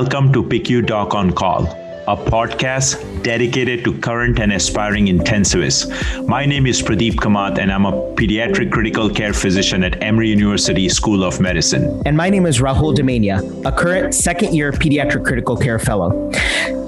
Welcome 0.00 0.32
to 0.34 0.44
PICU 0.44 0.86
Doc 0.86 1.12
on 1.12 1.32
Call, 1.32 1.64
a 2.06 2.16
podcast 2.16 3.02
dedicated 3.24 3.82
to 3.82 3.98
current 3.98 4.38
and 4.38 4.52
aspiring 4.52 5.06
intensivists. 5.06 5.88
My 6.28 6.46
name 6.46 6.68
is 6.68 6.80
Pradeep 6.80 7.14
Kamath, 7.14 7.58
and 7.58 7.72
I'm 7.72 7.84
a 7.84 7.90
pediatric 8.14 8.70
critical 8.70 9.10
care 9.10 9.32
physician 9.32 9.82
at 9.82 10.00
Emory 10.00 10.28
University 10.28 10.88
School 10.88 11.24
of 11.24 11.40
Medicine. 11.40 12.00
And 12.06 12.16
my 12.16 12.30
name 12.30 12.46
is 12.46 12.60
Rahul 12.60 12.94
Damania, 12.94 13.42
a 13.66 13.72
current 13.72 14.14
second 14.14 14.54
year 14.54 14.70
pediatric 14.70 15.24
critical 15.24 15.56
care 15.56 15.80
fellow. 15.80 16.30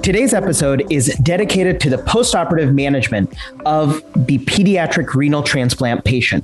Today's 0.03 0.33
episode 0.33 0.91
is 0.91 1.15
dedicated 1.21 1.79
to 1.81 1.89
the 1.91 1.97
postoperative 1.97 2.73
management 2.73 3.31
of 3.67 4.01
the 4.15 4.39
pediatric 4.39 5.13
renal 5.13 5.43
transplant 5.43 6.05
patient. 6.05 6.43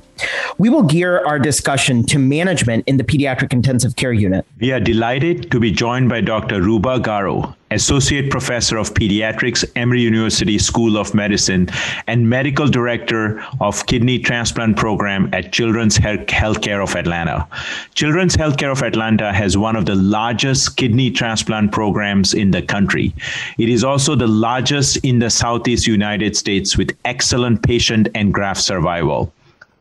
We 0.58 0.68
will 0.68 0.84
gear 0.84 1.24
our 1.26 1.40
discussion 1.40 2.04
to 2.06 2.20
management 2.20 2.84
in 2.86 2.98
the 2.98 3.04
pediatric 3.04 3.52
intensive 3.52 3.96
care 3.96 4.12
unit. 4.12 4.46
We 4.60 4.70
are 4.70 4.80
delighted 4.80 5.50
to 5.50 5.58
be 5.58 5.72
joined 5.72 6.08
by 6.08 6.20
Dr. 6.20 6.62
Ruba 6.62 7.00
Garo, 7.00 7.54
Associate 7.70 8.30
Professor 8.30 8.78
of 8.78 8.94
Pediatrics, 8.94 9.64
Emory 9.76 10.00
University 10.00 10.58
School 10.58 10.96
of 10.96 11.12
Medicine, 11.12 11.68
and 12.06 12.28
Medical 12.30 12.66
Director 12.66 13.44
of 13.60 13.84
Kidney 13.86 14.18
Transplant 14.18 14.76
Program 14.76 15.28
at 15.34 15.52
Children's 15.52 15.98
Healthcare 15.98 16.82
of 16.82 16.94
Atlanta. 16.96 17.46
Children's 17.94 18.36
Healthcare 18.36 18.72
of 18.72 18.82
Atlanta 18.82 19.32
has 19.32 19.58
one 19.58 19.76
of 19.76 19.84
the 19.84 19.96
largest 19.96 20.76
kidney 20.76 21.10
transplant 21.10 21.72
programs 21.72 22.32
in 22.32 22.52
the 22.52 22.62
country. 22.62 23.12
It 23.56 23.68
is 23.68 23.84
also 23.84 24.14
the 24.14 24.26
largest 24.26 24.98
in 24.98 25.18
the 25.18 25.30
Southeast 25.30 25.86
United 25.86 26.36
States 26.36 26.76
with 26.76 26.96
excellent 27.04 27.62
patient 27.62 28.08
and 28.14 28.34
graft 28.34 28.60
survival. 28.60 29.32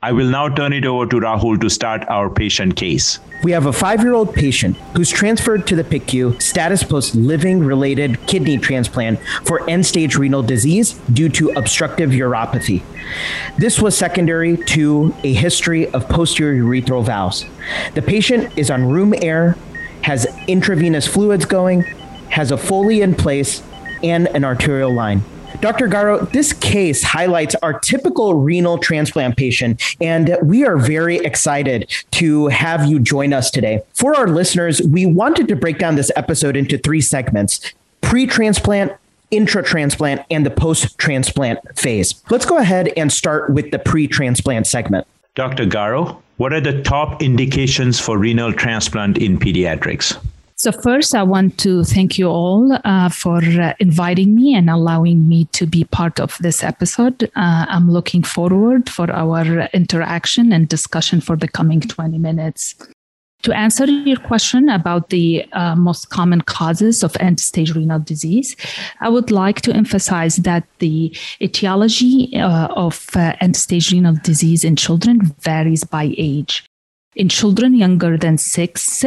I 0.03 0.11
will 0.11 0.29
now 0.29 0.47
turn 0.47 0.73
it 0.73 0.85
over 0.85 1.07
to 1.07 1.15
Rahul 1.15 1.59
to 1.59 1.69
start 1.69 2.07
our 2.07 2.29
patient 2.29 2.75
case. 2.75 3.19
We 3.43 3.51
have 3.51 3.65
a 3.65 3.73
five 3.73 4.01
year 4.01 4.13
old 4.13 4.33
patient 4.33 4.77
who's 4.95 5.09
transferred 5.09 5.65
to 5.67 5.75
the 5.75 5.83
PICU 5.83 6.39
status 6.39 6.83
post 6.83 7.15
living 7.15 7.59
related 7.59 8.19
kidney 8.27 8.59
transplant 8.59 9.19
for 9.43 9.67
end 9.67 9.85
stage 9.85 10.15
renal 10.15 10.43
disease 10.43 10.93
due 11.13 11.29
to 11.29 11.49
obstructive 11.49 12.11
uropathy. 12.11 12.83
This 13.57 13.79
was 13.79 13.97
secondary 13.97 14.57
to 14.57 15.15
a 15.23 15.33
history 15.33 15.87
of 15.89 16.07
posterior 16.07 16.63
urethral 16.63 17.03
valves. 17.03 17.45
The 17.95 18.01
patient 18.03 18.55
is 18.55 18.69
on 18.69 18.87
room 18.87 19.15
air, 19.19 19.57
has 20.03 20.27
intravenous 20.47 21.07
fluids 21.07 21.45
going, 21.45 21.85
has 22.29 22.51
a 22.51 22.57
Foley 22.57 23.01
in 23.01 23.15
place, 23.15 23.61
and 24.03 24.27
an 24.27 24.43
arterial 24.43 24.93
line. 24.93 25.23
Dr. 25.59 25.87
Garo, 25.87 26.29
this 26.31 26.53
case 26.53 27.01
highlights 27.01 27.55
our 27.63 27.79
typical 27.79 28.35
renal 28.35 28.77
transplant 28.77 29.37
patient, 29.37 29.81
and 29.99 30.37
we 30.43 30.63
are 30.63 30.77
very 30.77 31.17
excited 31.17 31.91
to 32.11 32.47
have 32.47 32.85
you 32.85 32.99
join 32.99 33.33
us 33.33 33.49
today. 33.49 33.81
For 33.93 34.15
our 34.15 34.27
listeners, 34.27 34.81
we 34.83 35.07
wanted 35.07 35.47
to 35.47 35.55
break 35.55 35.79
down 35.79 35.95
this 35.95 36.11
episode 36.15 36.55
into 36.55 36.77
three 36.77 37.01
segments 37.01 37.73
pre 38.01 38.27
transplant, 38.27 38.91
intra 39.31 39.63
transplant, 39.63 40.21
and 40.29 40.45
the 40.45 40.51
post 40.51 40.95
transplant 40.99 41.59
phase. 41.77 42.21
Let's 42.29 42.45
go 42.45 42.57
ahead 42.57 42.93
and 42.95 43.11
start 43.11 43.49
with 43.49 43.71
the 43.71 43.79
pre 43.79 44.07
transplant 44.07 44.67
segment. 44.67 45.07
Dr. 45.33 45.65
Garo, 45.65 46.21
what 46.37 46.53
are 46.53 46.61
the 46.61 46.83
top 46.83 47.23
indications 47.23 47.99
for 47.99 48.19
renal 48.19 48.53
transplant 48.53 49.17
in 49.17 49.39
pediatrics? 49.39 50.17
So, 50.59 50.71
first, 50.71 51.13
I 51.13 51.21
want 51.21 51.59
to 51.59 51.83
thank 51.83 52.17
you 52.17 52.29
all 52.29 52.79
uh, 52.83 53.09
for 53.09 53.37
uh, 53.37 53.73
inviting 53.79 54.33
me 54.33 54.55
and 54.55 54.71
allowing 54.71 55.29
me 55.29 55.45
to 55.51 55.67
be 55.67 55.83
part 55.83 56.19
of 56.19 56.35
this 56.39 56.63
episode. 56.63 57.25
Uh, 57.35 57.67
I'm 57.69 57.91
looking 57.91 58.23
forward 58.23 58.89
for 58.89 59.11
our 59.11 59.69
interaction 59.73 60.51
and 60.51 60.67
discussion 60.67 61.21
for 61.21 61.35
the 61.35 61.47
coming 61.47 61.81
20 61.81 62.17
minutes. 62.17 62.73
To 63.43 63.53
answer 63.53 63.85
your 63.85 64.17
question 64.17 64.67
about 64.67 65.09
the 65.09 65.45
uh, 65.53 65.75
most 65.75 66.09
common 66.09 66.41
causes 66.41 67.03
of 67.03 67.15
end 67.19 67.39
stage 67.39 67.75
renal 67.75 67.99
disease, 67.99 68.55
I 68.99 69.09
would 69.09 69.29
like 69.29 69.61
to 69.61 69.73
emphasize 69.73 70.37
that 70.37 70.63
the 70.79 71.15
etiology 71.39 72.35
uh, 72.35 72.69
of 72.69 73.09
uh, 73.15 73.35
end 73.41 73.55
stage 73.55 73.91
renal 73.91 74.15
disease 74.23 74.63
in 74.63 74.75
children 74.75 75.35
varies 75.41 75.83
by 75.83 76.15
age. 76.17 76.66
In 77.17 77.29
children 77.29 77.73
younger 77.73 78.15
than 78.15 78.37
six, 78.37 79.03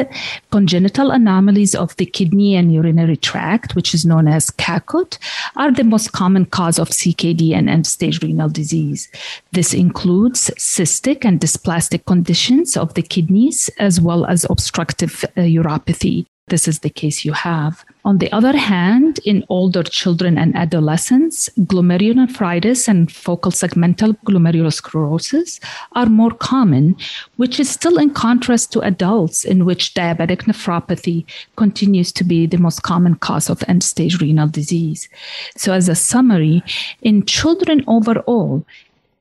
congenital 0.51 1.13
anomalies 1.13 1.77
of 1.77 1.95
the 1.95 2.07
kidney 2.07 2.57
and 2.57 2.75
urinary 2.75 3.17
tract, 3.17 3.77
which 3.77 3.95
is 3.95 4.05
known 4.05 4.27
as 4.27 4.51
CAKUT, 4.51 5.17
are 5.55 5.71
the 5.71 5.85
most 5.85 6.11
common 6.11 6.45
cause 6.45 6.81
of 6.81 6.89
CKD 6.89 7.55
and 7.55 7.71
end 7.71 7.87
stage 7.87 8.21
renal 8.21 8.49
disease. 8.49 9.09
This 9.53 9.73
includes 9.73 10.51
cystic 10.59 11.25
and 11.25 11.39
dysplastic 11.39 12.05
conditions 12.05 12.77
of 12.77 12.95
the 12.95 13.03
kidneys, 13.03 13.71
as 13.79 14.01
well 14.01 14.27
as 14.27 14.45
obstructive 14.51 15.25
uh, 15.37 15.43
uropathy 15.43 16.27
this 16.51 16.69
is 16.69 16.81
the 16.81 16.91
case 16.91 17.25
you 17.25 17.33
have. 17.33 17.85
On 18.05 18.19
the 18.19 18.33
other 18.33 18.57
hand, 18.57 19.21
in 19.27 19.45
older 19.49 19.83
children 19.83 20.39
and 20.39 20.57
adolescents, 20.57 21.51
glomerulonephritis 21.61 22.89
and 22.89 23.13
focal 23.13 23.53
segmental 23.53 24.17
glomerulosclerosis 24.27 25.61
are 25.93 26.07
more 26.07 26.31
common, 26.31 26.97
which 27.37 27.61
is 27.61 27.69
still 27.69 27.99
in 27.99 28.11
contrast 28.11 28.73
to 28.73 28.81
adults, 28.81 29.45
in 29.45 29.67
which 29.67 29.93
diabetic 29.93 30.45
nephropathy 30.45 31.27
continues 31.57 32.11
to 32.13 32.25
be 32.25 32.47
the 32.47 32.59
most 32.59 32.83
common 32.83 33.17
cause 33.17 33.51
of 33.51 33.63
end 33.69 33.83
stage 33.83 34.21
renal 34.21 34.49
disease. 34.49 35.09
So, 35.57 35.75
as 35.75 35.89
a 35.89 35.95
summary, 35.95 36.63
in 37.03 37.27
children 37.27 37.85
overall, 37.87 38.65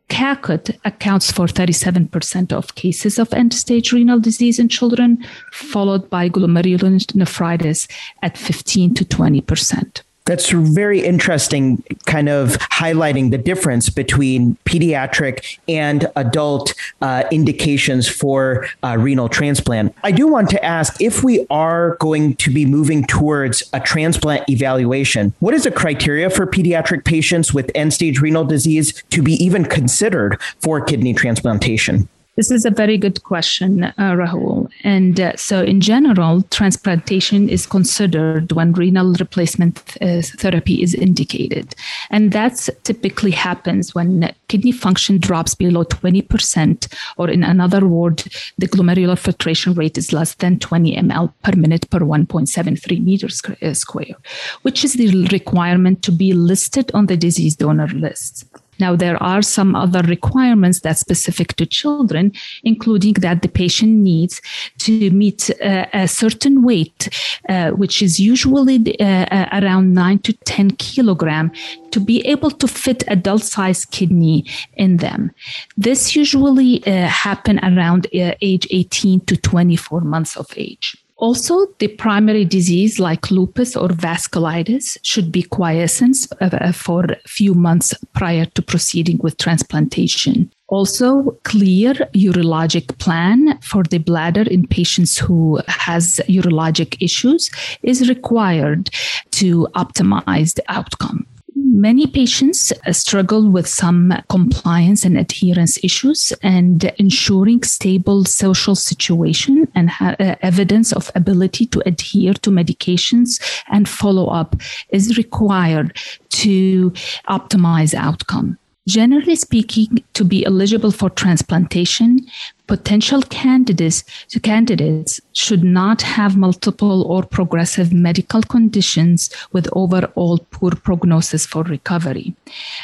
CAKUT 0.09 0.77
accounts 0.85 1.31
for 1.31 1.45
37% 1.45 2.51
of 2.51 2.75
cases 2.75 3.19
of 3.19 3.33
end 3.33 3.53
stage 3.53 3.93
renal 3.93 4.19
disease 4.19 4.59
in 4.59 4.67
children, 4.67 5.23
followed 5.51 6.09
by 6.09 6.29
glomerulonephritis 6.29 7.87
at 8.21 8.37
15 8.37 8.95
to 8.95 9.05
20%. 9.05 10.01
That's 10.29 10.51
very 10.51 10.99
interesting, 10.99 11.83
kind 12.05 12.29
of 12.29 12.49
highlighting 12.59 13.31
the 13.31 13.39
difference 13.39 13.89
between 13.89 14.57
pediatric 14.63 15.57
and 15.67 16.05
adult 16.15 16.75
uh, 17.01 17.23
indications 17.31 18.07
for 18.07 18.67
uh, 18.83 18.95
renal 18.99 19.27
transplant. 19.27 19.95
I 20.03 20.11
do 20.11 20.27
want 20.27 20.51
to 20.51 20.63
ask 20.63 21.01
if 21.01 21.23
we 21.23 21.47
are 21.49 21.95
going 21.95 22.35
to 22.35 22.53
be 22.53 22.63
moving 22.67 23.07
towards 23.07 23.63
a 23.73 23.79
transplant 23.79 24.47
evaluation, 24.47 25.33
what 25.39 25.55
is 25.55 25.63
the 25.63 25.71
criteria 25.71 26.29
for 26.29 26.45
pediatric 26.45 27.05
patients 27.05 27.51
with 27.51 27.71
end 27.73 27.95
stage 27.95 28.19
renal 28.21 28.45
disease 28.45 29.01
to 29.09 29.23
be 29.23 29.33
even 29.43 29.65
considered 29.65 30.39
for 30.59 30.79
kidney 30.79 31.15
transplantation? 31.15 32.07
This 32.39 32.51
is 32.51 32.63
a 32.63 32.71
very 32.71 32.97
good 32.97 33.23
question, 33.23 33.83
uh, 33.83 33.93
Rahul. 33.97 34.71
And 34.85 35.19
uh, 35.19 35.35
so, 35.35 35.61
in 35.61 35.81
general, 35.81 36.41
transplantation 36.43 37.49
is 37.49 37.65
considered 37.65 38.53
when 38.53 38.71
renal 38.71 39.11
replacement 39.19 39.97
uh, 40.01 40.21
therapy 40.21 40.81
is 40.81 40.93
indicated. 40.93 41.75
And 42.11 42.31
that 42.31 42.69
typically 42.85 43.31
happens 43.31 43.93
when 43.93 44.33
kidney 44.47 44.71
function 44.71 45.17
drops 45.17 45.53
below 45.53 45.83
20%, 45.83 46.87
or 47.17 47.29
in 47.29 47.43
another 47.43 47.85
word, 47.85 48.23
the 48.57 48.69
glomerular 48.69 49.19
filtration 49.19 49.73
rate 49.73 49.97
is 49.97 50.13
less 50.13 50.35
than 50.35 50.59
20 50.59 50.95
ml 50.95 51.33
per 51.43 51.57
minute 51.57 51.89
per 51.89 51.99
1.73 51.99 53.03
meters 53.03 53.41
uh, 53.61 53.73
square, 53.73 54.15
which 54.61 54.85
is 54.85 54.93
the 54.93 55.27
requirement 55.27 56.03
to 56.03 56.11
be 56.13 56.31
listed 56.31 56.89
on 56.93 57.07
the 57.07 57.17
disease 57.17 57.57
donor 57.57 57.89
list. 57.89 58.45
Now, 58.79 58.95
there 58.95 59.21
are 59.21 59.41
some 59.41 59.75
other 59.75 60.01
requirements 60.01 60.79
that's 60.79 61.01
specific 61.01 61.55
to 61.57 61.65
children, 61.65 62.31
including 62.63 63.13
that 63.15 63.41
the 63.41 63.47
patient 63.47 63.91
needs 63.91 64.41
to 64.79 65.11
meet 65.11 65.49
uh, 65.61 65.85
a 65.93 66.07
certain 66.07 66.63
weight, 66.63 67.09
uh, 67.49 67.71
which 67.71 68.01
is 68.01 68.19
usually 68.19 68.77
uh, 68.99 69.25
uh 69.31 69.49
around 69.61 69.93
9 69.93 70.19
to 70.19 70.33
10 70.33 70.71
kilogram, 70.71 71.51
to 71.91 71.99
be 71.99 72.25
able 72.25 72.51
to 72.51 72.67
fit 72.67 73.03
adult 73.07 73.43
sized 73.43 73.91
kidney 73.91 74.45
in 74.75 74.97
them. 74.97 75.31
This 75.77 76.15
usually 76.15 76.85
uh, 76.85 77.07
happen 77.07 77.59
around 77.59 78.07
age 78.13 78.67
18 78.69 79.21
to 79.21 79.35
24 79.37 80.01
months 80.01 80.37
of 80.37 80.47
age. 80.55 80.97
Also, 81.19 81.67
the 81.79 81.89
primary 81.89 82.45
disease 82.45 82.97
like 82.97 83.29
lupus 83.29 83.75
or 83.75 83.89
vasculitis 83.89 84.97
should 85.03 85.33
be 85.33 85.43
quiescent 85.43 86.15
uh, 86.39 86.71
for 86.71 87.03
a 87.03 87.27
few 87.27 87.53
months 87.53 87.93
prior 88.13 88.45
to 88.45 88.61
proceeding 88.61 89.17
with 89.17 89.37
transplantation. 89.37 90.49
Also, 90.69 91.37
clear 91.43 91.93
urologic 92.13 92.97
plan 92.99 93.59
for 93.61 93.83
the 93.83 93.97
bladder 93.97 94.43
in 94.43 94.65
patients 94.65 95.17
who 95.17 95.59
has 95.67 96.21
urologic 96.29 96.95
issues 97.01 97.51
is 97.83 98.07
required 98.07 98.89
to 99.31 99.67
optimize 99.75 100.53
the 100.53 100.63
outcome. 100.69 101.25
Many 101.71 102.07
patients 102.07 102.73
uh, 102.87 102.91
struggle 102.93 103.47
with 103.47 103.67
some 103.67 104.11
compliance 104.27 105.05
and 105.05 105.15
adherence 105.15 105.77
issues, 105.83 106.33
and 106.41 106.83
ensuring 106.97 107.61
stable 107.61 108.25
social 108.25 108.75
situation 108.75 109.67
and 109.75 109.87
ha- 109.87 110.15
uh, 110.19 110.35
evidence 110.41 110.91
of 110.91 111.11
ability 111.13 111.67
to 111.67 111.83
adhere 111.85 112.33
to 112.33 112.49
medications 112.49 113.39
and 113.67 113.87
follow 113.87 114.27
up 114.29 114.55
is 114.89 115.15
required 115.15 115.95
to 116.29 116.89
optimize 117.29 117.93
outcome. 117.93 118.57
Generally 118.89 119.35
speaking, 119.35 120.03
to 120.15 120.23
be 120.25 120.43
eligible 120.47 120.89
for 120.89 121.11
transplantation, 121.11 122.25
potential 122.65 123.21
candidates 123.21 124.03
candidates 124.41 125.21
should 125.33 125.63
not 125.63 126.01
have 126.01 126.35
multiple 126.35 127.03
or 127.03 127.21
progressive 127.21 127.93
medical 127.93 128.41
conditions 128.41 129.29
with 129.51 129.69
overall 129.73 130.39
poor 130.49 130.71
prognosis 130.71 131.45
for 131.45 131.61
recovery. 131.61 132.33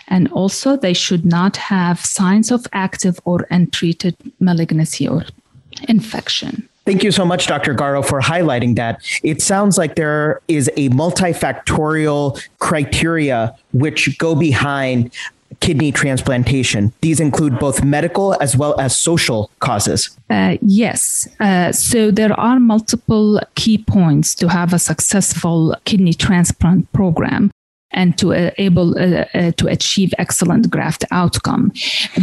And 0.07 0.31
also 0.31 0.77
they 0.77 0.93
should 0.93 1.25
not 1.25 1.57
have 1.57 1.99
signs 2.05 2.51
of 2.51 2.67
active 2.71 3.19
or 3.25 3.47
untreated 3.49 4.15
malignancy 4.39 5.07
or 5.07 5.23
infection. 5.89 6.69
Thank 6.85 7.03
you 7.03 7.11
so 7.11 7.25
much, 7.25 7.47
Dr. 7.47 7.73
Garo, 7.73 8.05
for 8.05 8.21
highlighting 8.21 8.75
that. 8.75 9.01
It 9.23 9.41
sounds 9.41 9.75
like 9.75 9.95
there 9.95 10.39
is 10.47 10.69
a 10.77 10.89
multifactorial 10.89 12.39
criteria 12.59 13.55
which 13.73 14.15
go 14.19 14.35
behind 14.35 15.11
kidney 15.59 15.91
transplantation. 15.91 16.93
These 17.01 17.19
include 17.19 17.59
both 17.59 17.83
medical 17.83 18.35
as 18.41 18.55
well 18.55 18.79
as 18.79 18.97
social 18.97 19.51
causes. 19.59 20.17
Uh, 20.29 20.57
yes. 20.61 21.27
Uh, 21.39 21.71
so 21.71 22.11
there 22.11 22.33
are 22.39 22.59
multiple 22.59 23.39
key 23.55 23.77
points 23.77 24.35
to 24.35 24.49
have 24.49 24.73
a 24.73 24.79
successful 24.79 25.75
kidney 25.85 26.13
transplant 26.13 26.91
program 26.91 27.51
and 27.91 28.17
to 28.17 28.33
uh, 28.33 28.51
able 28.57 28.97
uh, 28.97 29.25
uh, 29.33 29.51
to 29.51 29.67
achieve 29.67 30.13
excellent 30.17 30.69
graft 30.69 31.05
outcome. 31.11 31.71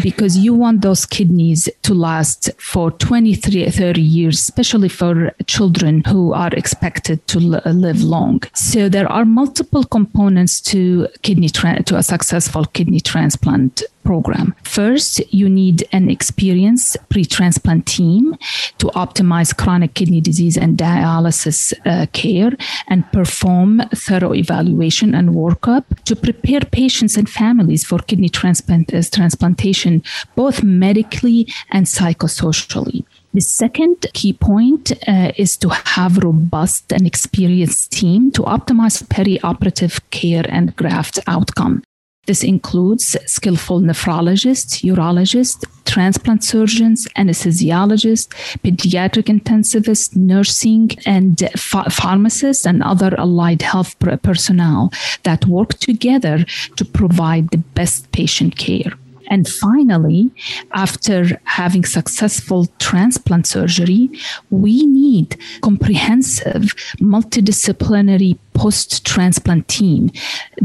Because 0.03 0.37
you 0.37 0.55
want 0.55 0.83
those 0.83 1.07
kidneys 1.07 1.69
to 1.83 1.95
last 1.95 2.51
for 2.59 2.91
23 2.91 3.71
30 3.71 4.01
years 4.01 4.39
especially 4.39 4.89
for 4.89 5.33
children 5.47 6.03
who 6.07 6.33
are 6.33 6.51
expected 6.53 7.27
to 7.29 7.39
live 7.39 8.03
long. 8.03 8.43
So 8.55 8.89
there 8.89 9.11
are 9.11 9.25
multiple 9.25 9.85
components 9.85 10.61
to 10.63 11.09
kidney 11.23 11.49
tra- 11.49 11.83
to 11.85 11.97
a 11.97 12.03
successful 12.03 12.65
kidney 12.67 13.01
transplant 13.01 13.83
program. 14.05 14.55
First, 14.65 15.21
you 15.33 15.49
need 15.49 15.87
an 15.93 16.11
experienced 16.11 16.97
pre 17.09 17.25
transplant 17.25 17.87
team 17.87 18.37
to 18.79 18.87
optimize 18.89 19.57
chronic 19.57 19.95
kidney 19.95 20.21
disease 20.21 20.57
and 20.57 20.77
dialysis 20.77 21.73
uh, 21.87 22.07
care 22.13 22.53
and 22.89 23.11
perform 23.13 23.83
thorough 23.95 24.35
evaluation 24.35 25.15
and 25.15 25.31
workup 25.31 25.85
to 26.05 26.17
prepare 26.17 26.61
patients 26.61 27.17
and 27.17 27.29
families 27.29 27.85
for 27.85 27.99
kidney 27.99 28.29
transplant, 28.29 28.93
uh, 28.95 29.03
transplantation, 29.03 30.03
both 30.37 30.63
medically 30.63 31.47
and 31.71 31.87
psychosocially. 31.87 33.05
The 33.35 33.41
second 33.41 34.07
key 34.13 34.35
point 34.35 34.93
uh, 35.09 35.33
is 35.39 35.57
to 35.59 35.71
have 35.71 36.19
robust 36.19 36.93
and 36.93 37.07
experienced 37.07 37.91
team 37.91 38.31
to 38.33 38.43
optimize 38.43 39.03
perioperative 39.05 40.01
care 40.11 40.45
and 40.49 40.77
graft 40.77 41.19
outcome. 41.27 41.83
This 42.27 42.45
includes 42.45 43.17
skillful 43.27 43.81
nephrologists, 43.81 44.85
urologists, 44.85 45.65
transplant 45.85 46.45
surgeons, 46.45 47.09
anesthesiologists, 47.17 48.29
pediatric 48.59 49.27
intensivists, 49.27 50.15
nursing, 50.15 50.91
and 51.05 51.37
ph- 51.37 51.91
pharmacists 51.91 52.65
and 52.65 52.81
other 52.81 53.13
allied 53.19 53.63
health 53.63 53.99
personnel 54.23 54.93
that 55.25 55.47
work 55.47 55.75
together 55.81 56.45
to 56.77 56.85
provide 56.85 57.51
the 57.51 57.59
best 57.59 58.13
patient 58.13 58.57
care. 58.57 58.93
And 59.33 59.49
finally, 59.49 60.31
after 60.75 61.41
having 61.45 61.87
successful 61.87 62.67
transplant 62.79 63.47
surgery, 63.47 64.11
we 64.51 64.85
need 64.85 65.39
comprehensive 65.63 66.75
multidisciplinary 67.01 68.39
post-transplant 68.53 69.69
team 69.69 70.11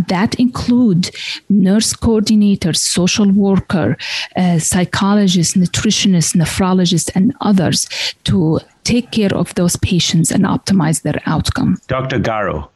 that 0.09 0.35
include 0.35 1.11
nurse 1.49 1.93
coordinators, 1.93 2.75
social 2.75 3.31
worker, 3.31 3.95
uh, 4.35 4.59
psychologists, 4.59 5.55
nutritionists, 5.55 6.35
nephrologists, 6.35 7.09
and 7.15 7.33
others 7.39 7.87
to 8.25 8.59
take 8.83 9.11
care 9.11 9.33
of 9.33 9.55
those 9.55 9.77
patients 9.77 10.29
and 10.29 10.43
optimize 10.43 11.03
their 11.03 11.21
outcome. 11.25 11.77
Dr. 11.87 12.19
Garo, 12.19 12.67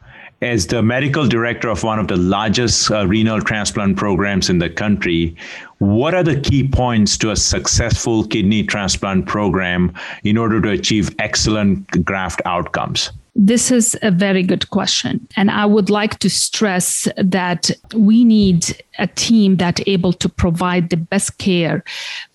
as 0.41 0.67
the 0.67 0.81
medical 0.81 1.27
director 1.27 1.69
of 1.69 1.83
one 1.83 1.99
of 1.99 2.07
the 2.07 2.17
largest 2.17 2.89
uh, 2.89 3.05
renal 3.05 3.41
transplant 3.41 3.95
programs 3.97 4.49
in 4.49 4.57
the 4.57 4.69
country, 4.69 5.35
what 5.81 6.13
are 6.13 6.21
the 6.21 6.39
key 6.39 6.67
points 6.67 7.17
to 7.17 7.31
a 7.31 7.35
successful 7.35 8.23
kidney 8.27 8.61
transplant 8.63 9.25
program 9.25 9.91
in 10.23 10.37
order 10.37 10.61
to 10.61 10.69
achieve 10.69 11.15
excellent 11.17 12.05
graft 12.05 12.39
outcomes? 12.45 13.09
This 13.33 13.71
is 13.71 13.97
a 14.03 14.11
very 14.11 14.43
good 14.43 14.69
question. 14.69 15.27
And 15.35 15.49
I 15.49 15.65
would 15.65 15.89
like 15.89 16.19
to 16.19 16.29
stress 16.29 17.07
that 17.17 17.71
we 17.95 18.23
need 18.23 18.79
a 18.99 19.07
team 19.07 19.55
that's 19.55 19.81
able 19.87 20.13
to 20.13 20.29
provide 20.29 20.91
the 20.91 20.97
best 20.97 21.39
care 21.39 21.83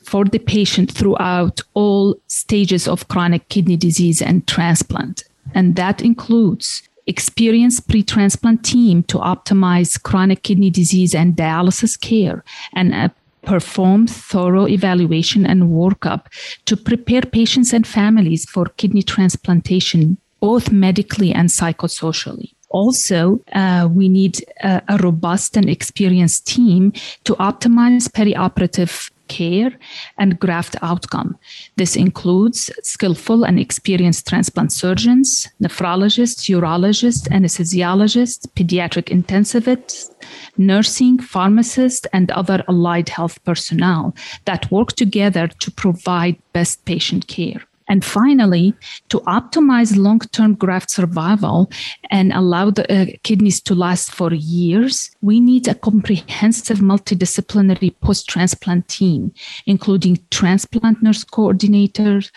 for 0.02 0.24
the 0.24 0.40
patient 0.40 0.90
throughout 0.90 1.60
all 1.74 2.16
stages 2.26 2.88
of 2.88 3.06
chronic 3.06 3.48
kidney 3.48 3.76
disease 3.76 4.20
and 4.20 4.44
transplant. 4.48 5.22
And 5.54 5.76
that 5.76 6.02
includes 6.02 6.82
experienced 7.06 7.88
pre-transplant 7.88 8.64
team 8.64 9.04
to 9.04 9.18
optimize 9.18 10.02
chronic 10.02 10.42
kidney 10.42 10.70
disease 10.70 11.14
and 11.14 11.36
dialysis 11.36 12.00
care 12.00 12.42
and 12.72 12.92
uh, 12.92 13.08
perform 13.46 14.06
thorough 14.06 14.68
evaluation 14.68 15.46
and 15.46 15.70
workup 15.70 16.26
to 16.66 16.76
prepare 16.76 17.22
patients 17.22 17.72
and 17.72 17.86
families 17.86 18.44
for 18.50 18.66
kidney 18.76 19.02
transplantation 19.02 20.18
both 20.40 20.70
medically 20.70 21.32
and 21.32 21.48
psychosocially. 21.48 22.52
Also 22.68 23.40
uh, 23.54 23.88
we 23.90 24.08
need 24.08 24.44
a, 24.62 24.82
a, 24.88 24.96
robust 24.98 25.56
and 25.56 25.68
experienced 25.68 26.46
team 26.46 26.92
to 27.24 27.34
optimize 27.36 28.08
perioperative 28.08 29.10
care 29.28 29.72
and 30.18 30.38
graft 30.38 30.76
outcome. 30.82 31.38
This 31.76 31.96
includes 31.96 32.70
skillful 32.82 33.44
and 33.44 33.58
experienced 33.58 34.26
transplant 34.26 34.72
surgeons, 34.72 35.48
nephrologists, 35.62 36.48
urologists, 36.48 37.28
anesthesiologists, 37.28 38.46
pediatric 38.54 39.08
intensivists, 39.08 40.10
nursing, 40.56 41.18
pharmacists, 41.18 42.06
and 42.12 42.30
other 42.30 42.62
allied 42.68 43.08
health 43.08 43.42
personnel 43.44 44.14
that 44.44 44.70
work 44.70 44.92
together 44.92 45.48
to 45.48 45.70
provide 45.70 46.36
best 46.52 46.84
patient 46.84 47.26
care. 47.26 47.62
And 47.88 48.04
finally, 48.04 48.74
to 49.10 49.20
optimize 49.20 49.96
long 49.96 50.18
term 50.18 50.54
graft 50.54 50.90
survival 50.90 51.70
and 52.10 52.32
allow 52.32 52.70
the 52.70 52.84
uh, 52.92 53.06
kidneys 53.22 53.60
to 53.62 53.74
last 53.74 54.12
for 54.12 54.32
years, 54.32 55.10
we 55.20 55.40
need 55.40 55.68
a 55.68 55.74
comprehensive 55.74 56.78
multidisciplinary 56.78 57.94
post 58.00 58.28
transplant 58.28 58.88
team, 58.88 59.32
including 59.66 60.18
transplant 60.30 61.02
nurse 61.02 61.24
coordinators, 61.24 62.30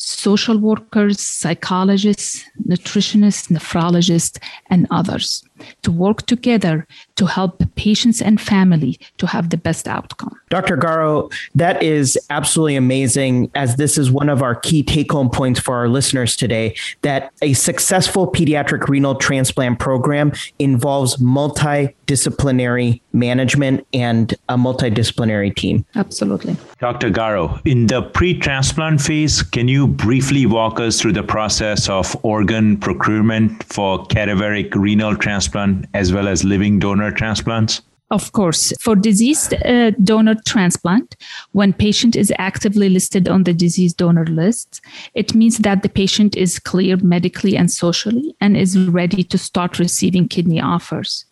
social 0.00 0.56
workers, 0.56 1.20
psychologists, 1.20 2.44
nutritionists, 2.66 3.48
nephrologists, 3.48 4.38
and 4.70 4.86
others 4.90 5.44
to 5.82 5.92
work 5.92 6.24
together 6.26 6.86
to 7.16 7.26
help 7.26 7.62
patients 7.74 8.22
and 8.22 8.40
family 8.40 8.98
to 9.18 9.26
have 9.26 9.50
the 9.50 9.58
best 9.58 9.86
outcome. 9.86 10.34
Dr. 10.48 10.78
Garo, 10.78 11.30
that 11.54 11.82
is 11.82 12.18
absolutely 12.30 12.76
amazing 12.76 13.50
as 13.54 13.76
this 13.76 13.98
is 13.98 14.10
one 14.10 14.30
of 14.30 14.42
our 14.42 14.54
key 14.54 14.82
take 14.82 15.12
home 15.12 15.28
points 15.28 15.60
for 15.60 15.76
our 15.76 15.88
listeners 15.88 16.34
today 16.34 16.74
that 17.02 17.30
a 17.42 17.52
successful 17.52 18.30
pediatric 18.30 18.88
renal 18.88 19.14
transplant 19.14 19.78
program 19.78 20.32
involves 20.58 21.16
multidisciplinary 21.18 23.00
management 23.12 23.86
and 23.92 24.34
a 24.48 24.56
multidisciplinary 24.56 25.54
team. 25.54 25.84
Absolutely. 25.94 26.56
Dr. 26.78 27.10
Garo, 27.10 27.60
in 27.66 27.86
the 27.86 28.02
pre 28.02 28.38
transplant 28.38 29.00
phase, 29.00 29.42
can 29.42 29.68
you 29.68 29.89
briefly 29.90 30.46
walk 30.46 30.80
us 30.80 31.00
through 31.00 31.12
the 31.12 31.22
process 31.22 31.88
of 31.88 32.16
organ 32.24 32.76
procurement 32.76 33.62
for 33.64 34.04
cadaveric 34.06 34.74
renal 34.74 35.16
transplant 35.16 35.86
as 35.94 36.12
well 36.12 36.28
as 36.28 36.44
living 36.44 36.78
donor 36.78 37.10
transplants? 37.10 37.82
Of 38.10 38.32
course, 38.32 38.72
for 38.80 38.96
diseased 38.96 39.54
uh, 39.54 39.92
donor 40.02 40.34
transplant, 40.44 41.14
when 41.52 41.72
patient 41.72 42.16
is 42.16 42.32
actively 42.38 42.88
listed 42.88 43.28
on 43.28 43.44
the 43.44 43.54
disease 43.54 43.94
donor 43.94 44.26
list, 44.26 44.80
it 45.14 45.32
means 45.32 45.58
that 45.58 45.84
the 45.84 45.88
patient 45.88 46.36
is 46.36 46.58
cleared 46.58 47.04
medically 47.04 47.56
and 47.56 47.70
socially 47.70 48.34
and 48.40 48.56
is 48.56 48.76
ready 48.88 49.22
to 49.22 49.38
start 49.38 49.78
receiving 49.78 50.26
kidney 50.26 50.60
offers. 50.60 51.24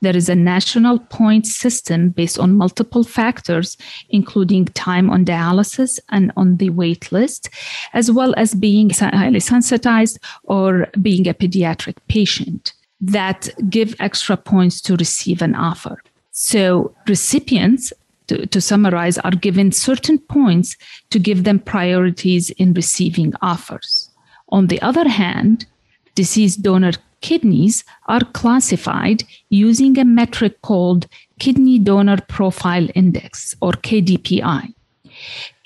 There 0.00 0.16
is 0.16 0.28
a 0.28 0.34
national 0.34 0.98
point 0.98 1.46
system 1.46 2.10
based 2.10 2.38
on 2.38 2.56
multiple 2.56 3.04
factors, 3.04 3.76
including 4.10 4.66
time 4.66 5.10
on 5.10 5.24
dialysis 5.24 5.98
and 6.10 6.32
on 6.36 6.56
the 6.56 6.70
wait 6.70 7.10
list, 7.12 7.48
as 7.92 8.10
well 8.10 8.34
as 8.36 8.54
being 8.54 8.90
highly 8.90 9.40
sensitized 9.40 10.18
or 10.44 10.88
being 11.00 11.28
a 11.28 11.34
pediatric 11.34 11.96
patient 12.08 12.72
that 13.00 13.50
give 13.68 13.94
extra 14.00 14.36
points 14.36 14.80
to 14.80 14.96
receive 14.96 15.42
an 15.42 15.54
offer. 15.54 16.02
So 16.30 16.94
recipients 17.06 17.92
to, 18.28 18.46
to, 18.46 18.60
summarize, 18.60 19.18
are 19.18 19.30
given 19.30 19.70
certain 19.72 20.18
points 20.18 20.76
to 21.10 21.18
give 21.18 21.44
them 21.44 21.58
priorities 21.58 22.50
in 22.50 22.72
receiving 22.72 23.34
offers. 23.42 24.10
On 24.48 24.68
the 24.68 24.80
other 24.80 25.08
hand, 25.08 25.66
deceased 26.14 26.62
donor 26.62 26.92
kidneys 27.24 27.84
are 28.06 28.32
classified 28.34 29.24
using 29.48 29.98
a 29.98 30.04
metric 30.04 30.60
called 30.60 31.06
Kidney 31.38 31.78
Donor 31.78 32.18
Profile 32.28 32.86
Index 32.94 33.56
or 33.62 33.72
KDPI. 33.72 34.74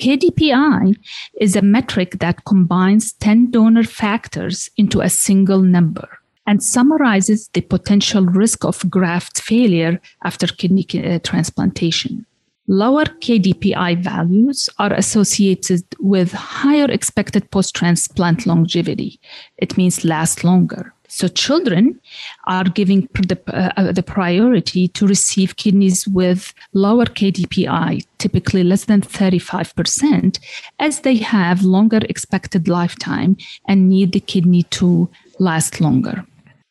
KDPI 0.00 0.96
is 1.40 1.56
a 1.56 1.62
metric 1.62 2.20
that 2.20 2.44
combines 2.44 3.12
10 3.14 3.50
donor 3.50 3.82
factors 3.82 4.70
into 4.76 5.00
a 5.00 5.10
single 5.10 5.60
number 5.60 6.08
and 6.46 6.62
summarizes 6.62 7.48
the 7.54 7.62
potential 7.62 8.24
risk 8.24 8.64
of 8.64 8.88
graft 8.88 9.40
failure 9.42 10.00
after 10.22 10.46
kidney 10.46 10.86
uh, 10.94 11.18
transplantation. 11.24 12.24
Lower 12.68 13.04
KDPI 13.04 14.04
values 14.04 14.68
are 14.78 14.92
associated 14.92 15.82
with 15.98 16.30
higher 16.32 16.88
expected 16.88 17.50
post 17.50 17.74
transplant 17.74 18.46
longevity. 18.46 19.18
It 19.56 19.76
means 19.76 20.04
last 20.04 20.44
longer. 20.44 20.94
So 21.08 21.26
children 21.26 22.00
are 22.46 22.64
giving 22.64 23.08
the, 23.14 23.40
uh, 23.48 23.92
the 23.92 24.02
priority 24.02 24.88
to 24.88 25.06
receive 25.06 25.56
kidneys 25.56 26.06
with 26.06 26.52
lower 26.74 27.06
KDPI, 27.06 28.06
typically 28.18 28.62
less 28.62 28.84
than 28.84 29.00
35%, 29.00 30.38
as 30.78 31.00
they 31.00 31.16
have 31.16 31.62
longer 31.62 32.00
expected 32.08 32.68
lifetime 32.68 33.38
and 33.66 33.88
need 33.88 34.12
the 34.12 34.20
kidney 34.20 34.64
to 34.64 35.08
last 35.38 35.80
longer. 35.80 36.24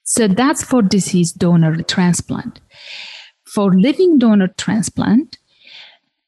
So 0.03 0.27
that's 0.27 0.63
for 0.63 0.81
deceased 0.83 1.39
donor 1.39 1.81
transplant. 1.81 2.61
For 3.45 3.73
living 3.73 4.19
donor 4.19 4.49
transplant, 4.49 5.39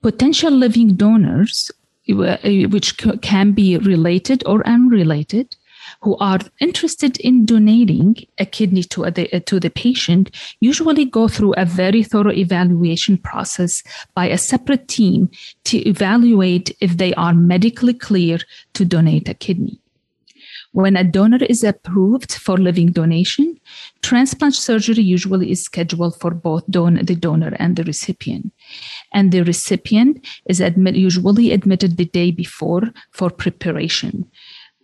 potential 0.02 0.52
living 0.52 0.96
donors, 0.96 1.72
uh, 2.10 2.38
which 2.70 2.98
can 3.22 3.52
be 3.52 3.78
related 3.78 4.44
or 4.48 4.66
unrelated, 4.68 5.56
who 6.02 6.18
are 6.18 6.40
interested 6.60 7.18
in 7.20 7.46
donating 7.46 8.16
a 8.38 8.46
kidney 8.46 8.84
to 8.84 9.10
the, 9.12 9.42
to 9.46 9.60
the 9.60 9.70
patient 9.70 10.36
usually 10.60 11.06
go 11.06 11.28
through 11.28 11.54
a 11.54 11.66
very 11.66 12.04
thorough 12.04 12.32
evaluation 12.32 13.18
process 13.18 13.84
by 14.16 14.28
a 14.28 14.38
separate 14.38 14.88
team 14.88 15.30
to 15.64 15.78
evaluate 15.88 16.76
if 16.82 16.98
they 16.98 17.14
are 17.16 17.34
medically 17.34 17.94
clear 17.94 18.40
to 18.74 18.86
donate 18.86 19.30
a 19.30 19.34
kidney. 19.34 19.80
When 20.72 20.96
a 20.96 21.04
donor 21.04 21.44
is 21.44 21.64
approved 21.64 22.34
for 22.34 22.58
living 22.58 22.92
donation, 22.92 23.60
transplant 24.04 24.54
surgery 24.54 25.04
usually 25.04 25.50
is 25.50 25.64
scheduled 25.64 26.20
for 26.20 26.32
both 26.32 26.64
don- 26.70 27.04
the 27.04 27.16
donor 27.16 27.54
and 27.58 27.76
the 27.76 27.84
recipient. 27.84 28.54
And 29.12 29.32
the 29.32 29.42
recipient 29.42 30.26
is 30.46 30.62
admit- 30.62 30.96
usually 30.96 31.52
admitted 31.52 31.98
the 31.98 32.06
day 32.06 32.30
before 32.30 32.84
for 33.12 33.32
preparation 33.32 34.30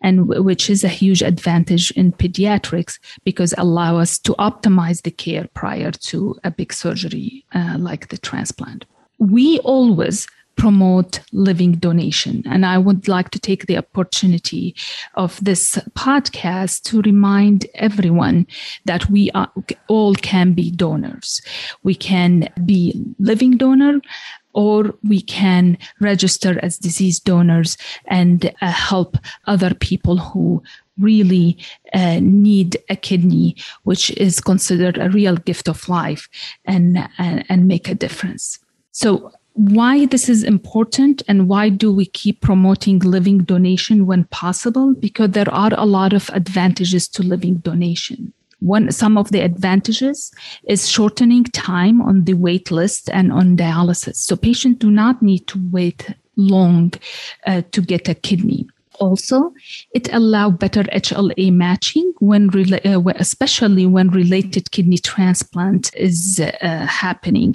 and 0.05 0.27
which 0.27 0.69
is 0.69 0.83
a 0.83 0.87
huge 0.87 1.23
advantage 1.23 1.89
in 1.91 2.11
pediatrics 2.11 2.99
because 3.23 3.55
allow 3.57 3.97
us 3.97 4.19
to 4.19 4.33
optimize 4.33 5.01
the 5.01 5.09
care 5.09 5.47
prior 5.55 5.89
to 5.89 6.35
a 6.43 6.51
big 6.51 6.71
surgery 6.71 7.43
uh, 7.55 7.75
like 7.79 8.09
the 8.09 8.17
transplant. 8.19 8.85
We 9.17 9.57
always 9.59 10.27
promote 10.57 11.19
living 11.33 11.73
donation. 11.73 12.43
And 12.45 12.65
I 12.65 12.77
would 12.77 13.07
like 13.07 13.31
to 13.31 13.39
take 13.39 13.65
the 13.65 13.77
opportunity 13.77 14.75
of 15.15 15.43
this 15.43 15.75
podcast 15.97 16.83
to 16.83 17.01
remind 17.01 17.65
everyone 17.73 18.47
that 18.85 19.09
we 19.09 19.31
are, 19.31 19.51
all 19.87 20.13
can 20.13 20.53
be 20.53 20.71
donors. 20.71 21.41
We 21.83 21.95
can 21.95 22.47
be 22.63 22.93
living 23.19 23.57
donor 23.57 23.99
or 24.55 24.95
we 25.03 25.21
can 25.21 25.77
register 25.99 26.57
as 26.63 26.77
disease 26.77 27.19
donors 27.19 27.77
and 28.07 28.51
uh, 28.61 28.71
help 28.71 29.17
other 29.45 29.73
people 29.75 30.17
who 30.17 30.63
really 30.97 31.57
uh, 31.93 32.19
need 32.21 32.77
a 32.89 32.95
kidney, 32.95 33.55
which 33.83 34.11
is 34.11 34.39
considered 34.39 34.97
a 34.97 35.09
real 35.09 35.35
gift 35.35 35.67
of 35.67 35.87
life 35.89 36.29
and, 36.63 36.97
and, 37.17 37.45
and 37.49 37.67
make 37.67 37.89
a 37.89 37.95
difference. 37.95 38.59
So 38.91 39.31
why 39.55 40.05
this 40.05 40.29
is 40.29 40.43
important 40.43 41.21
and 41.27 41.49
why 41.49 41.69
do 41.69 41.91
we 41.91 42.05
keep 42.05 42.41
promoting 42.41 42.99
living 42.99 43.39
donation 43.39 44.05
when 44.05 44.23
possible? 44.25 44.93
Because 44.93 45.31
there 45.31 45.53
are 45.53 45.71
a 45.73 45.85
lot 45.85 46.13
of 46.13 46.29
advantages 46.33 47.07
to 47.09 47.23
living 47.23 47.55
donation. 47.55 48.33
One, 48.65 48.91
some 48.91 49.15
of 49.15 49.29
the 49.29 49.41
advantages 49.41 50.31
is 50.67 50.89
shortening 50.89 51.43
time 51.43 52.01
on 52.01 52.23
the 52.23 52.33
wait 52.33 52.71
list 52.71 53.11
and 53.13 53.31
on 53.31 53.55
dialysis. 53.57 54.15
So 54.15 54.35
patients 54.35 54.79
do 54.79 54.89
not 54.89 55.21
need 55.21 55.45
to 55.49 55.59
wait 55.71 56.09
long 56.35 56.91
uh, 57.45 57.61
to 57.73 57.81
get 57.81 58.09
a 58.09 58.15
kidney. 58.15 58.65
Also, 58.99 59.53
it 59.93 60.11
allow 60.13 60.49
better 60.49 60.81
HLA 60.85 61.53
matching 61.53 62.11
when, 62.19 62.49
uh, 62.73 63.01
especially 63.17 63.85
when 63.85 64.09
related 64.09 64.71
kidney 64.71 64.97
transplant 64.97 65.93
is 65.95 66.39
uh, 66.39 66.87
happening. 66.87 67.53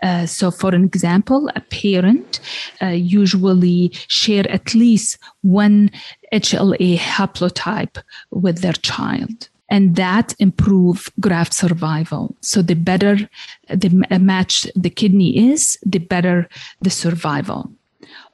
Uh, 0.00 0.26
so, 0.26 0.52
for 0.52 0.72
an 0.74 0.84
example, 0.84 1.50
a 1.56 1.60
parent 1.60 2.38
uh, 2.80 2.86
usually 2.86 3.90
share 4.06 4.48
at 4.48 4.74
least 4.76 5.18
one 5.40 5.90
HLA 6.32 6.98
haplotype 6.98 8.00
with 8.30 8.58
their 8.60 8.74
child 8.74 9.48
and 9.72 9.96
that 9.96 10.34
improve 10.38 11.10
graft 11.18 11.54
survival. 11.54 12.36
So 12.42 12.60
the 12.60 12.74
better 12.74 13.16
the 13.68 14.06
uh, 14.10 14.18
match 14.18 14.66
the 14.76 14.90
kidney 14.90 15.50
is, 15.50 15.78
the 15.84 15.98
better 15.98 16.46
the 16.82 16.90
survival. 16.90 17.72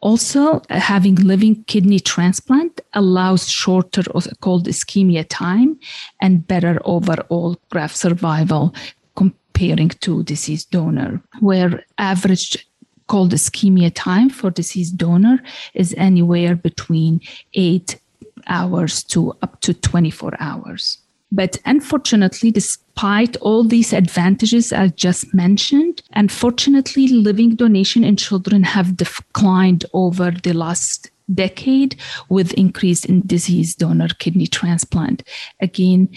Also, 0.01 0.61
having 0.69 1.15
living 1.15 1.63
kidney 1.65 2.01
transplant 2.01 2.81
allows 2.93 3.49
shorter 3.49 4.03
cold 4.41 4.67
ischemia 4.67 5.25
time 5.29 5.79
and 6.21 6.47
better 6.47 6.81
overall 6.85 7.57
graft 7.71 7.97
survival 7.97 8.75
comparing 9.15 9.91
to 10.05 10.25
deceased 10.25 10.73
donor, 10.73 11.23
where 11.39 11.85
average 11.99 12.67
cold 13.07 13.33
ischemia 13.33 13.93
time 13.95 14.29
for 14.29 14.51
deceased 14.51 14.97
donor 14.97 15.39
is 15.75 15.95
anywhere 15.97 16.57
between 16.57 17.21
eight 17.55 18.01
hours 18.49 19.05
to 19.05 19.33
up 19.43 19.61
to 19.61 19.73
24 19.73 20.33
hours. 20.41 20.99
But 21.31 21.59
unfortunately, 21.67 22.51
despite 22.51 23.37
all 23.37 23.63
these 23.63 23.93
advantages 23.93 24.73
I 24.73 24.89
just 24.89 25.35
mentioned, 25.35 26.03
unfortunately, 26.13 27.09
living 27.09 27.55
donation 27.55 28.03
in 28.03 28.17
children 28.17 28.63
have 28.65 28.97
declined 28.97 29.85
over 29.93 30.31
the 30.31 30.55
last 30.55 31.11
decade 31.35 31.97
with 32.31 32.55
increase 32.55 33.05
in 33.05 33.27
disease 33.27 33.75
donor 33.75 34.09
kidney 34.19 34.47
transplant. 34.47 35.23
Again, 35.61 36.09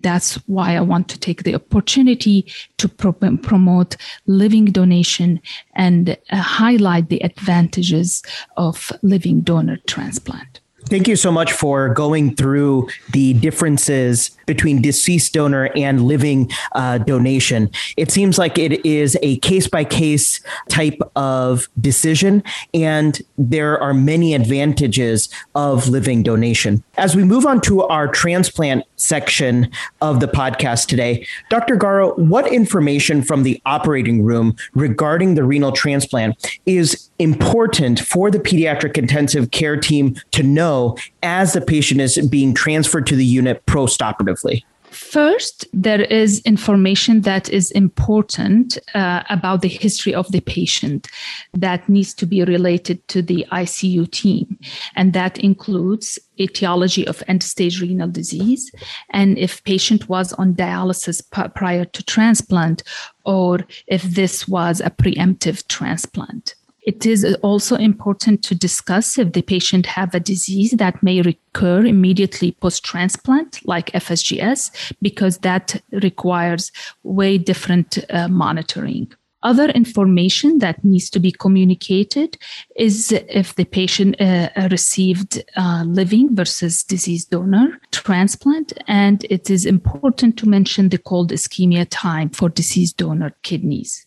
that's 0.00 0.36
why 0.46 0.76
I 0.76 0.80
want 0.80 1.08
to 1.08 1.18
take 1.18 1.42
the 1.42 1.54
opportunity 1.54 2.50
to 2.78 2.88
pro- 2.88 3.12
promote 3.12 3.96
living 4.26 4.66
donation 4.66 5.40
and 5.74 6.16
uh, 6.30 6.36
highlight 6.36 7.08
the 7.08 7.22
advantages 7.22 8.22
of 8.56 8.90
living 9.02 9.40
donor 9.40 9.78
transplant. 9.86 10.61
Thank 10.92 11.08
you 11.08 11.16
so 11.16 11.32
much 11.32 11.52
for 11.54 11.88
going 11.88 12.36
through 12.36 12.86
the 13.12 13.32
differences 13.32 14.30
between 14.44 14.82
deceased 14.82 15.32
donor 15.32 15.70
and 15.74 16.02
living 16.02 16.50
uh, 16.72 16.98
donation. 16.98 17.70
It 17.96 18.10
seems 18.10 18.36
like 18.36 18.58
it 18.58 18.84
is 18.84 19.16
a 19.22 19.38
case 19.38 19.66
by 19.66 19.84
case 19.84 20.42
type 20.68 21.00
of 21.16 21.66
decision, 21.80 22.42
and 22.74 23.18
there 23.38 23.80
are 23.80 23.94
many 23.94 24.34
advantages 24.34 25.30
of 25.54 25.88
living 25.88 26.22
donation. 26.22 26.84
As 26.98 27.16
we 27.16 27.24
move 27.24 27.46
on 27.46 27.62
to 27.62 27.84
our 27.84 28.06
transplant 28.06 28.84
section 29.02 29.70
of 30.00 30.20
the 30.20 30.28
podcast 30.28 30.86
today, 30.86 31.26
Dr. 31.50 31.76
Garo, 31.76 32.16
what 32.18 32.50
information 32.52 33.22
from 33.22 33.42
the 33.42 33.60
operating 33.66 34.22
room 34.22 34.56
regarding 34.74 35.34
the 35.34 35.44
renal 35.44 35.72
transplant 35.72 36.60
is 36.66 37.10
important 37.18 38.00
for 38.00 38.30
the 38.30 38.38
pediatric 38.38 38.96
intensive 38.96 39.50
care 39.50 39.76
team 39.76 40.16
to 40.30 40.42
know 40.42 40.96
as 41.22 41.52
the 41.52 41.60
patient 41.60 42.00
is 42.00 42.18
being 42.28 42.54
transferred 42.54 43.06
to 43.06 43.16
the 43.16 43.24
unit 43.24 43.64
postoperatively? 43.66 44.62
First, 44.92 45.66
there 45.72 46.02
is 46.02 46.40
information 46.40 47.22
that 47.22 47.48
is 47.48 47.70
important 47.70 48.76
uh, 48.94 49.22
about 49.30 49.62
the 49.62 49.68
history 49.68 50.14
of 50.14 50.30
the 50.32 50.40
patient 50.40 51.08
that 51.54 51.88
needs 51.88 52.12
to 52.14 52.26
be 52.26 52.44
related 52.44 53.06
to 53.08 53.22
the 53.22 53.46
ICU 53.50 54.10
team. 54.10 54.58
And 54.94 55.14
that 55.14 55.38
includes 55.38 56.18
etiology 56.38 57.06
of 57.06 57.22
end 57.26 57.42
stage 57.42 57.80
renal 57.80 58.08
disease 58.08 58.70
and 59.10 59.38
if 59.38 59.64
patient 59.64 60.08
was 60.10 60.34
on 60.34 60.54
dialysis 60.54 61.22
p- 61.30 61.48
prior 61.54 61.84
to 61.86 62.02
transplant 62.02 62.82
or 63.24 63.60
if 63.86 64.02
this 64.02 64.46
was 64.46 64.80
a 64.80 64.90
preemptive 64.90 65.66
transplant. 65.68 66.54
It 66.82 67.06
is 67.06 67.24
also 67.42 67.76
important 67.76 68.42
to 68.44 68.56
discuss 68.56 69.16
if 69.16 69.32
the 69.32 69.42
patient 69.42 69.86
have 69.86 70.14
a 70.14 70.20
disease 70.20 70.72
that 70.72 71.00
may 71.00 71.22
recur 71.22 71.86
immediately 71.86 72.52
post-transplant, 72.52 73.64
like 73.64 73.92
FSGS, 73.92 74.94
because 75.00 75.38
that 75.38 75.80
requires 75.92 76.72
way 77.04 77.38
different 77.38 77.98
uh, 78.10 78.26
monitoring. 78.26 79.12
Other 79.44 79.70
information 79.70 80.58
that 80.58 80.84
needs 80.84 81.10
to 81.10 81.18
be 81.18 81.32
communicated 81.32 82.38
is 82.76 83.12
if 83.12 83.54
the 83.56 83.64
patient 83.64 84.20
uh, 84.20 84.48
received 84.70 85.42
uh, 85.56 85.84
living 85.86 86.34
versus 86.34 86.84
deceased 86.84 87.30
donor 87.30 87.78
transplant, 87.90 88.72
and 88.86 89.24
it 89.30 89.50
is 89.50 89.66
important 89.66 90.36
to 90.38 90.48
mention 90.48 90.88
the 90.88 90.98
cold 90.98 91.32
ischemia 91.32 91.86
time 91.90 92.30
for 92.30 92.48
deceased 92.48 92.96
donor 92.98 93.34
kidneys. 93.42 94.06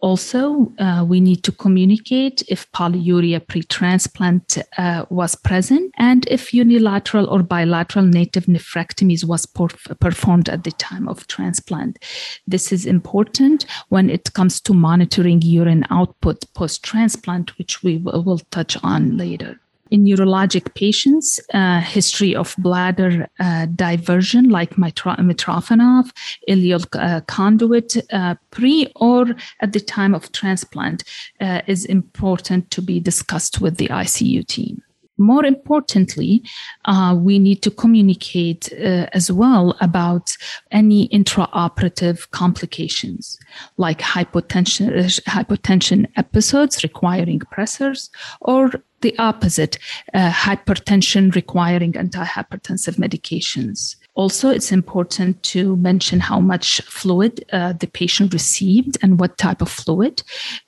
Also, 0.00 0.72
uh, 0.78 1.04
we 1.08 1.20
need 1.20 1.42
to 1.42 1.52
communicate 1.52 2.42
if 2.48 2.70
polyuria 2.72 3.40
pre-transplant 3.46 4.58
uh, 4.76 5.06
was 5.08 5.34
present 5.34 5.90
and 5.96 6.26
if 6.28 6.52
unilateral 6.52 7.26
or 7.30 7.42
bilateral 7.42 8.04
native 8.04 8.44
nephrectomies 8.44 9.24
was 9.24 9.46
performed 9.46 10.48
at 10.50 10.64
the 10.64 10.72
time 10.72 11.08
of 11.08 11.26
transplant. 11.28 11.98
This 12.46 12.72
is 12.72 12.84
important 12.84 13.64
when 13.88 14.10
it 14.10 14.34
comes 14.34 14.60
to 14.62 14.74
monitoring 14.74 15.40
urine 15.40 15.86
output 15.90 16.44
post-transplant, 16.54 17.56
which 17.56 17.82
we 17.82 17.96
will 17.96 18.40
touch 18.50 18.76
on 18.82 19.16
later 19.16 19.58
in 19.90 20.04
neurologic 20.04 20.74
patients, 20.74 21.40
uh, 21.54 21.80
history 21.80 22.34
of 22.34 22.54
bladder 22.58 23.28
uh, 23.40 23.66
diversion 23.66 24.48
like 24.48 24.76
mitro- 24.76 25.18
Mitrofanoff, 25.18 26.10
ileal 26.48 26.86
uh, 26.98 27.20
conduit, 27.22 27.96
uh, 28.12 28.34
pre 28.50 28.90
or 28.96 29.34
at 29.60 29.72
the 29.72 29.80
time 29.80 30.14
of 30.14 30.32
transplant 30.32 31.04
uh, 31.40 31.62
is 31.66 31.84
important 31.84 32.70
to 32.70 32.82
be 32.82 33.00
discussed 33.00 33.60
with 33.60 33.76
the 33.76 33.88
ICU 33.88 34.46
team. 34.46 34.82
More 35.18 35.44
importantly, 35.44 36.42
uh, 36.84 37.16
we 37.18 37.38
need 37.38 37.62
to 37.62 37.70
communicate 37.70 38.72
as 38.72 39.30
well 39.30 39.76
about 39.80 40.36
any 40.70 41.08
intraoperative 41.08 42.30
complications 42.30 43.38
like 43.76 44.00
hypotension, 44.00 44.90
hypotension 45.24 46.06
episodes 46.16 46.82
requiring 46.82 47.40
pressors 47.40 48.10
or 48.40 48.70
the 49.00 49.18
opposite 49.18 49.78
uh, 50.14 50.30
hypertension 50.30 51.34
requiring 51.34 51.92
antihypertensive 51.92 52.96
medications. 52.96 53.96
Also, 54.16 54.48
it's 54.48 54.72
important 54.72 55.42
to 55.42 55.76
mention 55.76 56.20
how 56.20 56.40
much 56.40 56.80
fluid 56.82 57.44
uh, 57.52 57.74
the 57.74 57.86
patient 57.86 58.32
received 58.32 58.96
and 59.02 59.20
what 59.20 59.36
type 59.36 59.60
of 59.60 59.70
fluid 59.70 60.22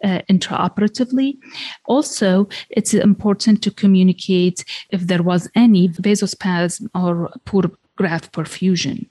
uh, 0.05 0.21
intraoperatively. 0.31 1.39
Also, 1.87 2.47
it's 2.69 2.93
important 2.93 3.63
to 3.63 3.71
communicate 3.71 4.65
if 4.91 5.01
there 5.07 5.23
was 5.23 5.51
any 5.55 5.89
vasospasm 5.89 6.89
or 6.95 7.31
poor 7.47 7.71
graft 7.97 8.33
perfusion 8.33 9.07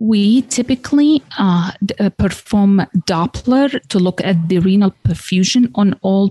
we 0.00 0.42
typically 0.42 1.22
uh, 1.38 1.72
uh, 1.98 2.08
perform 2.10 2.82
Doppler 3.06 3.86
to 3.88 3.98
look 3.98 4.20
at 4.22 4.48
the 4.48 4.58
renal 4.58 4.94
perfusion 5.04 5.70
on 5.74 5.94
all 6.00 6.30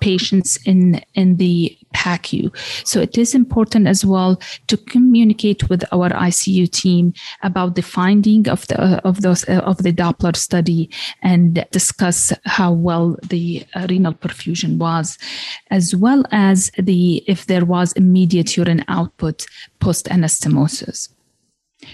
patients 0.00 0.58
in, 0.66 1.00
in 1.14 1.36
the 1.36 1.78
PACU. 1.94 2.54
So 2.86 3.00
it 3.00 3.16
is 3.16 3.34
important 3.34 3.86
as 3.86 4.04
well 4.04 4.40
to 4.66 4.76
communicate 4.76 5.68
with 5.68 5.84
our 5.92 6.10
ICU 6.10 6.70
team 6.70 7.14
about 7.42 7.74
the 7.74 7.82
finding 7.82 8.48
of 8.48 8.66
the 8.68 8.78
of 9.04 9.22
those 9.22 9.48
uh, 9.48 9.62
of 9.64 9.78
the 9.78 9.92
Doppler 9.92 10.36
study 10.36 10.90
and 11.22 11.64
discuss 11.70 12.32
how 12.44 12.72
well 12.72 13.16
the 13.28 13.64
uh, 13.74 13.86
renal 13.88 14.12
perfusion 14.12 14.78
was, 14.78 15.18
as 15.70 15.94
well 15.94 16.24
as 16.32 16.70
the 16.78 17.24
if 17.26 17.46
there 17.46 17.64
was 17.64 17.92
immediate 17.92 18.56
urine 18.56 18.84
output 18.88 19.46
post 19.80 20.06
anastomosis. 20.06 21.08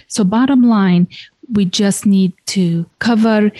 So, 0.06 0.24
bottom 0.24 0.62
line, 0.62 1.08
we 1.52 1.64
just 1.64 2.06
need 2.06 2.32
to 2.46 2.86
cover 2.98 3.50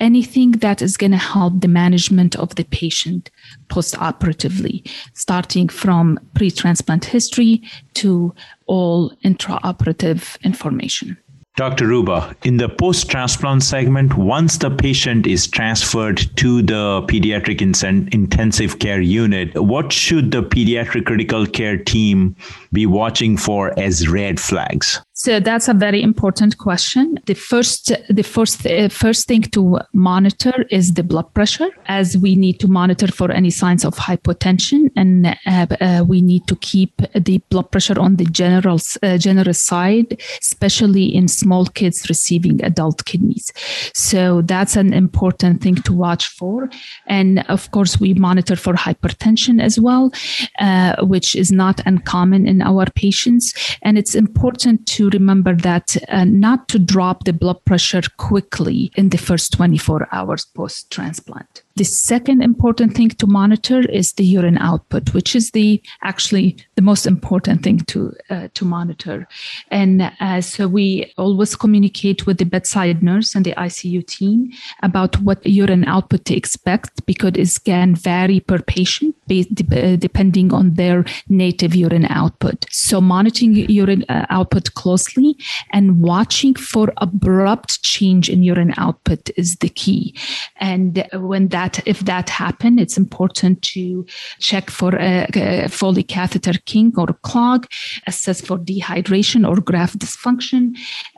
anything 0.00 0.52
that 0.52 0.82
is 0.82 0.96
going 0.96 1.12
to 1.12 1.16
help 1.16 1.60
the 1.60 1.68
management 1.68 2.34
of 2.36 2.54
the 2.56 2.64
patient 2.64 3.30
post-operatively, 3.68 4.84
starting 5.14 5.68
from 5.68 6.18
pre-transplant 6.34 7.04
history 7.04 7.62
to 7.94 8.34
all 8.66 9.10
intraoperative 9.24 10.42
information. 10.42 11.16
Dr. 11.56 11.88
Ruba, 11.88 12.34
in 12.44 12.56
the 12.56 12.68
post 12.68 13.10
transplant 13.10 13.62
segment, 13.62 14.16
once 14.16 14.56
the 14.56 14.70
patient 14.70 15.26
is 15.26 15.46
transferred 15.46 16.18
to 16.36 16.62
the 16.62 17.02
pediatric 17.02 17.60
intensive 17.60 18.78
care 18.78 19.00
unit, 19.00 19.60
what 19.60 19.92
should 19.92 20.30
the 20.30 20.42
pediatric 20.42 21.04
critical 21.04 21.44
care 21.44 21.76
team 21.76 22.34
be 22.72 22.86
watching 22.86 23.36
for 23.36 23.78
as 23.78 24.08
red 24.08 24.40
flags? 24.40 25.02
So 25.22 25.38
that's 25.38 25.68
a 25.68 25.74
very 25.74 26.02
important 26.02 26.56
question. 26.56 27.18
The 27.26 27.34
first, 27.34 27.92
the 28.08 28.22
first, 28.22 28.66
uh, 28.66 28.88
first 28.88 29.28
thing 29.28 29.42
to 29.52 29.78
monitor 29.92 30.64
is 30.70 30.94
the 30.94 31.02
blood 31.02 31.34
pressure, 31.34 31.68
as 31.88 32.16
we 32.16 32.34
need 32.34 32.58
to 32.60 32.68
monitor 32.68 33.08
for 33.08 33.30
any 33.30 33.50
signs 33.50 33.84
of 33.84 33.96
hypotension, 33.96 34.90
and 34.96 35.26
uh, 35.26 35.66
uh, 35.78 36.04
we 36.08 36.22
need 36.22 36.46
to 36.46 36.56
keep 36.56 37.02
the 37.14 37.36
blood 37.50 37.70
pressure 37.70 38.00
on 38.00 38.16
the 38.16 38.24
general 38.24 38.78
uh, 39.02 39.18
generous 39.18 39.62
side, 39.62 40.18
especially 40.40 41.14
in 41.14 41.28
small 41.28 41.66
kids 41.66 42.08
receiving 42.08 42.64
adult 42.64 43.04
kidneys. 43.04 43.52
So 43.92 44.40
that's 44.40 44.74
an 44.74 44.94
important 44.94 45.60
thing 45.60 45.74
to 45.82 45.92
watch 45.92 46.28
for, 46.28 46.70
and 47.08 47.44
of 47.50 47.70
course 47.72 48.00
we 48.00 48.14
monitor 48.14 48.56
for 48.56 48.72
hypertension 48.72 49.60
as 49.60 49.78
well, 49.78 50.12
uh, 50.60 51.04
which 51.04 51.36
is 51.36 51.52
not 51.52 51.82
uncommon 51.84 52.48
in 52.48 52.62
our 52.62 52.86
patients, 52.94 53.52
and 53.82 53.98
it's 53.98 54.14
important 54.14 54.86
to 54.86 55.09
remember 55.14 55.54
that 55.54 55.96
uh, 56.08 56.24
not 56.24 56.68
to 56.68 56.78
drop 56.78 57.24
the 57.24 57.32
blood 57.32 57.64
pressure 57.64 58.02
quickly 58.16 58.90
in 58.96 59.10
the 59.10 59.18
first 59.18 59.52
24 59.52 60.08
hours 60.12 60.44
post 60.46 60.90
transplant. 60.90 61.62
The 61.76 61.84
second 61.84 62.42
important 62.42 62.94
thing 62.94 63.10
to 63.10 63.26
monitor 63.26 63.80
is 63.80 64.12
the 64.14 64.24
urine 64.24 64.58
output, 64.58 65.14
which 65.14 65.36
is 65.36 65.52
the 65.52 65.80
actually 66.02 66.56
the 66.74 66.82
most 66.82 67.06
important 67.06 67.62
thing 67.62 67.78
to 67.86 68.12
uh, 68.28 68.48
to 68.54 68.64
monitor. 68.64 69.28
And 69.70 70.10
uh, 70.20 70.40
so 70.40 70.66
we 70.66 71.12
always 71.16 71.54
communicate 71.54 72.26
with 72.26 72.38
the 72.38 72.44
bedside 72.44 73.02
nurse 73.02 73.34
and 73.34 73.44
the 73.44 73.52
ICU 73.52 74.06
team 74.06 74.50
about 74.82 75.20
what 75.22 75.46
urine 75.46 75.84
output 75.84 76.24
to 76.26 76.34
expect 76.34 77.06
because 77.06 77.34
it 77.36 77.64
can 77.64 77.94
vary 77.94 78.40
per 78.40 78.58
patient 78.58 79.14
uh, 79.30 79.96
depending 79.96 80.52
on 80.52 80.74
their 80.74 81.04
native 81.28 81.74
urine 81.74 82.06
output. 82.06 82.66
So 82.70 83.00
monitoring 83.00 83.54
urine 83.70 84.04
uh, 84.08 84.26
output 84.28 84.74
closely 84.74 85.36
and 85.72 86.02
watching 86.02 86.54
for 86.56 86.92
abrupt 86.96 87.82
change 87.82 88.28
in 88.28 88.42
urine 88.42 88.74
output 88.76 89.30
is 89.36 89.56
the 89.56 89.68
key. 89.68 90.16
And 90.56 91.06
when 91.14 91.48
that 91.48 91.59
that 91.60 91.74
if 91.86 91.98
that 92.12 92.28
happened, 92.30 92.80
it's 92.80 92.96
important 92.96 93.60
to 93.74 94.06
check 94.38 94.70
for 94.70 94.92
a, 94.96 95.26
a 95.34 95.68
Foley 95.68 96.02
catheter 96.02 96.56
kink 96.70 96.96
or 97.02 97.08
clog, 97.30 97.66
assess 98.06 98.40
for 98.40 98.56
dehydration 98.70 99.46
or 99.48 99.56
graft 99.70 99.98
dysfunction, 99.98 100.62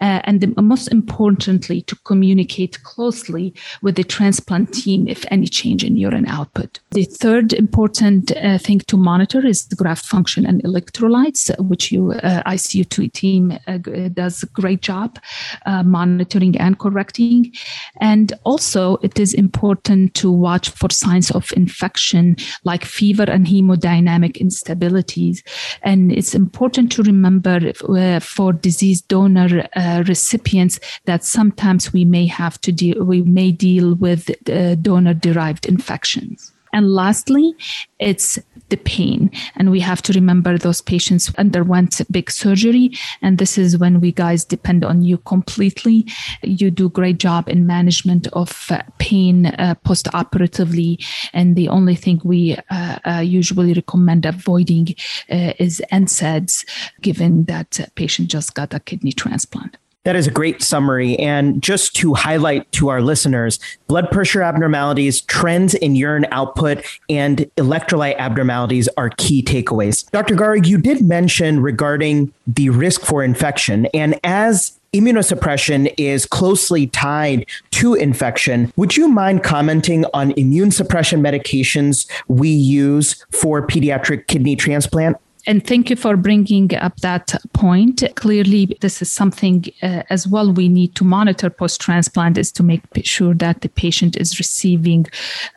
uh, 0.06 0.20
and 0.26 0.40
the, 0.40 0.48
most 0.74 0.88
importantly, 0.88 1.82
to 1.82 1.94
communicate 2.10 2.82
closely 2.82 3.54
with 3.82 3.94
the 3.96 4.06
transplant 4.16 4.68
team 4.82 5.00
if 5.06 5.24
any 5.30 5.46
change 5.46 5.84
in 5.84 5.96
urine 5.96 6.28
output. 6.38 6.80
The 6.90 7.04
third 7.04 7.52
important 7.52 8.32
uh, 8.32 8.58
thing 8.58 8.80
to 8.90 8.96
monitor 8.96 9.46
is 9.46 9.66
the 9.66 9.76
graft 9.76 10.04
function 10.04 10.46
and 10.46 10.62
electrolytes, 10.64 11.42
which 11.70 11.92
your 11.92 12.16
uh, 12.16 12.42
ICU 12.54 13.12
team 13.12 13.42
uh, 13.66 13.78
does 14.20 14.42
a 14.42 14.46
great 14.60 14.82
job 14.82 15.18
uh, 15.66 15.82
monitoring 15.84 16.58
and 16.58 16.78
correcting. 16.78 17.52
And 18.00 18.32
also, 18.44 18.96
it 19.02 19.18
is 19.20 19.34
important 19.34 20.14
to 20.22 20.31
watch 20.32 20.70
for 20.70 20.90
signs 20.90 21.30
of 21.30 21.52
infection 21.56 22.36
like 22.64 22.84
fever 22.84 23.24
and 23.24 23.46
hemodynamic 23.46 24.36
instabilities. 24.40 25.42
And 25.82 26.12
it's 26.12 26.34
important 26.34 26.92
to 26.92 27.02
remember 27.02 27.72
uh, 27.88 28.20
for 28.20 28.52
disease 28.52 29.00
donor 29.02 29.68
uh, 29.76 30.04
recipients 30.06 30.80
that 31.04 31.24
sometimes 31.24 31.92
we 31.92 32.04
may 32.04 32.26
have 32.26 32.60
to 32.62 32.72
deal, 32.72 33.04
we 33.04 33.22
may 33.22 33.52
deal 33.52 33.94
with 33.94 34.30
uh, 34.50 34.74
donor 34.76 35.14
derived 35.14 35.66
infections. 35.66 36.52
And 36.72 36.90
lastly, 36.90 37.54
it's 37.98 38.38
the 38.72 38.78
pain. 38.78 39.30
And 39.56 39.70
we 39.70 39.80
have 39.80 40.00
to 40.02 40.12
remember 40.14 40.56
those 40.56 40.80
patients 40.80 41.32
underwent 41.36 42.00
big 42.10 42.30
surgery. 42.30 42.90
And 43.20 43.36
this 43.36 43.58
is 43.58 43.76
when 43.76 44.00
we 44.00 44.12
guys 44.12 44.44
depend 44.44 44.82
on 44.82 45.02
you 45.02 45.18
completely. 45.18 46.06
You 46.42 46.70
do 46.70 46.88
great 46.88 47.18
job 47.18 47.48
in 47.48 47.66
management 47.66 48.26
of 48.28 48.66
uh, 48.70 48.82
pain 48.98 49.46
uh, 49.46 49.74
post-operatively. 49.84 50.98
And 51.34 51.54
the 51.54 51.68
only 51.68 51.94
thing 51.94 52.20
we 52.24 52.56
uh, 52.70 52.98
uh 53.04 53.22
usually 53.40 53.74
recommend 53.74 54.24
avoiding 54.24 54.86
uh, 55.30 55.52
is 55.58 55.82
NSAIDs, 55.92 56.64
given 57.02 57.44
that 57.44 57.70
patient 57.94 58.28
just 58.28 58.54
got 58.54 58.74
a 58.74 58.80
kidney 58.80 59.12
transplant. 59.12 59.76
That 60.04 60.16
is 60.16 60.26
a 60.26 60.30
great 60.30 60.62
summary. 60.62 61.16
And 61.18 61.62
just 61.62 61.94
to 61.96 62.14
highlight 62.14 62.70
to 62.72 62.88
our 62.88 63.00
listeners, 63.00 63.60
blood 63.86 64.10
pressure 64.10 64.42
abnormalities, 64.42 65.20
trends 65.22 65.74
in 65.74 65.94
urine 65.94 66.26
output, 66.32 66.84
and 67.08 67.38
electrolyte 67.56 68.16
abnormalities 68.16 68.88
are 68.96 69.10
key 69.10 69.42
takeaways. 69.42 70.10
Dr. 70.10 70.34
Garo, 70.34 70.66
you 70.66 70.78
did 70.78 71.02
mention 71.06 71.60
regarding 71.60 72.32
the 72.46 72.70
risk 72.70 73.02
for 73.02 73.22
infection. 73.22 73.86
And 73.94 74.18
as 74.24 74.78
immunosuppression 74.92 75.92
is 75.96 76.26
closely 76.26 76.86
tied 76.88 77.46
to 77.70 77.94
infection. 77.94 78.72
Would 78.76 78.96
you 78.96 79.08
mind 79.08 79.42
commenting 79.42 80.04
on 80.12 80.32
immune 80.32 80.70
suppression 80.70 81.22
medications 81.22 82.10
we 82.28 82.50
use 82.50 83.24
for 83.30 83.66
pediatric 83.66 84.26
kidney 84.26 84.54
transplant? 84.54 85.16
And 85.46 85.66
thank 85.66 85.90
you 85.90 85.96
for 85.96 86.16
bringing 86.16 86.74
up 86.76 86.96
that 87.00 87.34
point. 87.52 88.04
Clearly, 88.14 88.76
this 88.80 89.02
is 89.02 89.10
something 89.10 89.64
uh, 89.82 90.04
as 90.08 90.28
well 90.28 90.52
we 90.52 90.68
need 90.68 90.94
to 90.96 91.04
monitor 91.04 91.50
post 91.50 91.80
transplant 91.80 92.38
is 92.38 92.52
to 92.52 92.62
make 92.62 92.82
sure 93.02 93.34
that 93.34 93.62
the 93.62 93.68
patient 93.68 94.16
is 94.16 94.38
receiving 94.38 95.06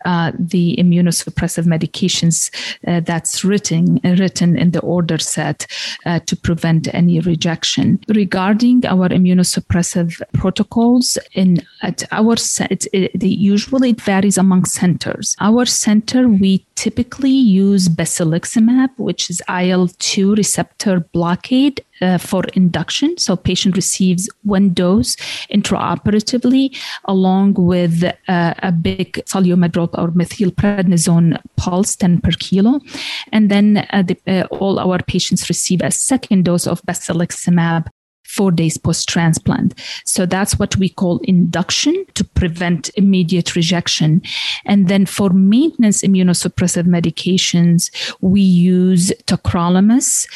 uh, 0.06 0.32
the 0.40 0.76
immunosuppressive 0.80 1.66
medications 1.66 2.50
uh, 2.88 3.00
that's 3.02 3.44
written 3.44 4.00
written 4.04 4.58
in 4.58 4.72
the 4.72 4.82
order 4.82 5.20
set 5.20 5.68
uh, 6.06 6.20
to 6.22 6.36
prevent 6.36 6.94
any 6.94 7.20
rejection. 7.20 8.00
Regarding 8.08 8.86
our 8.86 9.10
immunosuppressive 9.10 10.20
protocols, 10.34 11.18
in 11.34 11.62
at 11.84 12.04
our 12.12 12.36
set, 12.38 12.86
it, 12.92 13.24
usually 13.24 13.92
it 13.92 14.02
varies 14.02 14.38
among 14.38 14.66
centers. 14.66 15.36
Our 15.40 15.66
center 15.66 16.28
we 16.28 16.66
typically 16.76 17.32
use 17.32 17.88
basiliximab, 17.88 18.90
which 18.98 19.30
is 19.30 19.42
IL 19.50 19.75
2 20.00 20.36
receptor 20.36 21.00
blockade 21.14 21.84
uh, 22.02 22.18
for 22.18 22.44
induction. 22.54 23.18
So, 23.18 23.36
patient 23.36 23.76
receives 23.76 24.30
one 24.44 24.70
dose 24.74 25.16
intraoperatively 25.52 26.78
along 27.06 27.54
with 27.54 28.04
uh, 28.04 28.54
a 28.60 28.72
big 28.72 29.14
Solu-Medrol 29.26 29.90
or 29.98 30.10
methylprednisone 30.10 31.38
pulse, 31.56 31.96
10 31.96 32.22
per 32.22 32.32
kilo. 32.32 32.80
And 33.32 33.50
then 33.50 33.88
uh, 33.92 34.04
the, 34.04 34.18
uh, 34.28 34.48
all 34.52 34.80
our 34.80 35.00
patients 35.00 35.50
receive 35.50 35.82
a 35.82 35.92
second 35.92 36.46
dose 36.46 36.68
of 36.68 36.82
basiliximab 36.84 37.88
four 38.36 38.52
days 38.52 38.78
post 38.78 39.08
transplant. 39.08 39.74
So 40.04 40.26
that's 40.26 40.60
what 40.60 40.76
we 40.78 40.90
call 40.90 41.20
induction 41.24 42.06
to 42.16 42.24
prevent 42.24 42.90
immediate 42.96 43.56
rejection. 43.56 44.22
And 44.66 44.88
then 44.88 45.06
for 45.06 45.30
maintenance 45.30 46.02
immunosuppressive 46.02 46.88
medications, 46.88 47.90
we 48.22 48.42
use 48.42 49.12
tacrolimus 49.26 50.28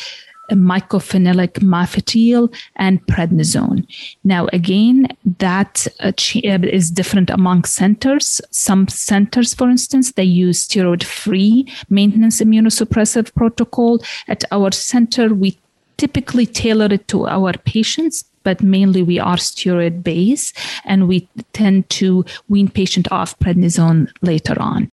mycophenolate 0.56 1.60
mofetil 1.60 2.54
and 2.76 3.06
prednisone. 3.08 3.86
Now, 4.24 4.48
again, 4.54 5.08
that 5.38 5.88
uh, 6.00 6.08
uh, 6.08 6.60
is 6.64 6.92
different 6.92 7.30
among 7.30 7.66
centers. 7.66 8.42
Some 8.52 8.88
centers, 8.88 9.54
for 9.54 9.70
instance, 9.70 10.14
they 10.14 10.24
use 10.24 10.68
steroid-free 10.68 11.72
maintenance 11.90 12.42
immunosuppressive 12.42 13.34
protocol. 13.36 14.02
At 14.28 14.44
our 14.52 14.72
center, 14.72 15.34
we 15.34 15.58
typically 16.00 16.46
tailor 16.46 16.88
it 16.92 17.08
to 17.08 17.28
our 17.28 17.54
patients 17.66 18.24
but 18.44 18.64
mainly 18.64 19.04
we 19.04 19.20
are 19.20 19.36
steroid 19.36 20.02
based 20.02 20.58
and 20.86 21.08
we 21.08 21.28
tend 21.54 21.88
to 21.90 22.24
wean 22.48 22.70
patient 22.70 23.12
off 23.12 23.38
prednisone 23.40 24.10
later 24.22 24.60
on 24.60 24.90